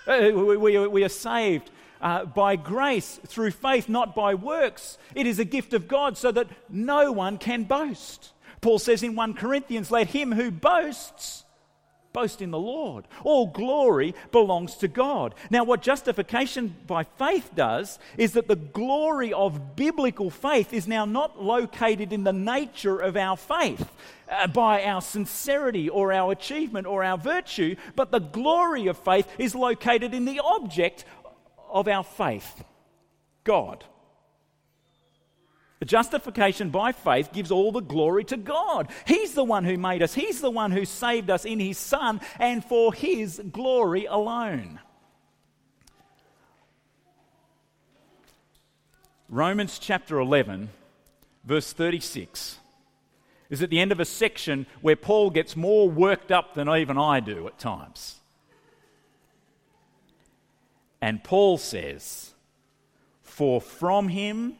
Uh, 0.07 0.31
we, 0.33 0.57
we, 0.57 0.87
we 0.87 1.03
are 1.03 1.09
saved 1.09 1.69
uh, 2.01 2.25
by 2.25 2.55
grace 2.55 3.19
through 3.27 3.51
faith, 3.51 3.89
not 3.89 4.15
by 4.15 4.33
works. 4.33 4.97
It 5.15 5.27
is 5.27 5.39
a 5.39 5.45
gift 5.45 5.73
of 5.73 5.87
God 5.87 6.17
so 6.17 6.31
that 6.31 6.47
no 6.69 7.11
one 7.11 7.37
can 7.37 7.63
boast. 7.63 8.31
Paul 8.61 8.79
says 8.79 9.03
in 9.03 9.15
1 9.15 9.35
Corinthians, 9.35 9.91
Let 9.91 10.07
him 10.07 10.31
who 10.31 10.51
boasts 10.51 11.45
boast 12.11 12.41
in 12.41 12.51
the 12.51 12.59
Lord. 12.59 13.07
All 13.23 13.47
glory 13.47 14.15
belongs 14.31 14.75
to 14.77 14.87
God. 14.87 15.35
Now, 15.49 15.63
what 15.63 15.81
justification 15.81 16.75
by 16.87 17.03
faith 17.03 17.51
does 17.55 17.99
is 18.17 18.33
that 18.33 18.47
the 18.47 18.55
glory 18.55 19.31
of 19.31 19.75
biblical 19.75 20.29
faith 20.29 20.73
is 20.73 20.87
now 20.87 21.05
not 21.05 21.41
located 21.41 22.11
in 22.11 22.23
the 22.23 22.33
nature 22.33 22.97
of 22.97 23.15
our 23.15 23.37
faith. 23.37 23.87
Uh, 24.29 24.45
by 24.45 24.83
our 24.83 25.01
sincerity 25.01 25.89
or 25.89 26.13
our 26.13 26.31
achievement 26.31 26.85
or 26.85 27.03
our 27.03 27.17
virtue, 27.17 27.75
but 27.95 28.11
the 28.11 28.19
glory 28.19 28.85
of 28.85 28.95
faith 28.95 29.27
is 29.39 29.55
located 29.55 30.13
in 30.13 30.25
the 30.25 30.39
object 30.39 31.03
of 31.67 31.87
our 31.87 32.03
faith 32.03 32.63
God. 33.43 33.83
Justification 35.83 36.69
by 36.69 36.91
faith 36.91 37.31
gives 37.33 37.49
all 37.49 37.71
the 37.71 37.79
glory 37.79 38.23
to 38.25 38.37
God. 38.37 38.89
He's 39.07 39.33
the 39.33 39.43
one 39.43 39.63
who 39.63 39.77
made 39.77 40.03
us, 40.03 40.13
He's 40.13 40.41
the 40.41 40.51
one 40.51 40.71
who 40.71 40.85
saved 40.85 41.31
us 41.31 41.45
in 41.45 41.59
His 41.59 41.79
Son, 41.79 42.21
and 42.37 42.63
for 42.63 42.93
His 42.93 43.41
glory 43.51 44.05
alone. 44.05 44.79
Romans 49.27 49.79
chapter 49.79 50.19
11, 50.19 50.69
verse 51.45 51.71
36, 51.73 52.59
is 53.49 53.61
at 53.61 53.69
the 53.69 53.79
end 53.79 53.91
of 53.91 53.99
a 53.99 54.05
section 54.05 54.65
where 54.81 54.95
Paul 54.95 55.29
gets 55.29 55.55
more 55.55 55.89
worked 55.89 56.31
up 56.31 56.53
than 56.53 56.69
even 56.69 56.97
I 56.97 57.19
do 57.19 57.47
at 57.47 57.57
times. 57.57 58.19
And 61.01 61.23
Paul 61.23 61.57
says, 61.57 62.33
For 63.21 63.59
from 63.59 64.09
him 64.09 64.55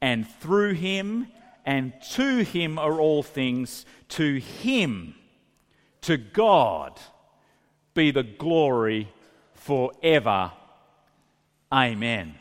and 0.00 0.28
through 0.28 0.74
him 0.74 1.28
and 1.64 1.92
to 2.12 2.38
him 2.44 2.78
are 2.78 3.00
all 3.00 3.22
things. 3.22 3.84
To 4.10 4.36
him, 4.36 5.14
to 6.02 6.16
God, 6.16 6.98
be 7.94 8.10
the 8.10 8.22
glory 8.22 9.08
forever. 9.54 10.52
Amen. 11.72 12.36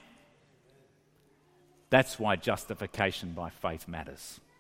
That's 1.90 2.20
why 2.20 2.36
justification 2.36 3.32
by 3.32 3.50
faith 3.50 3.88
matters. 3.88 4.40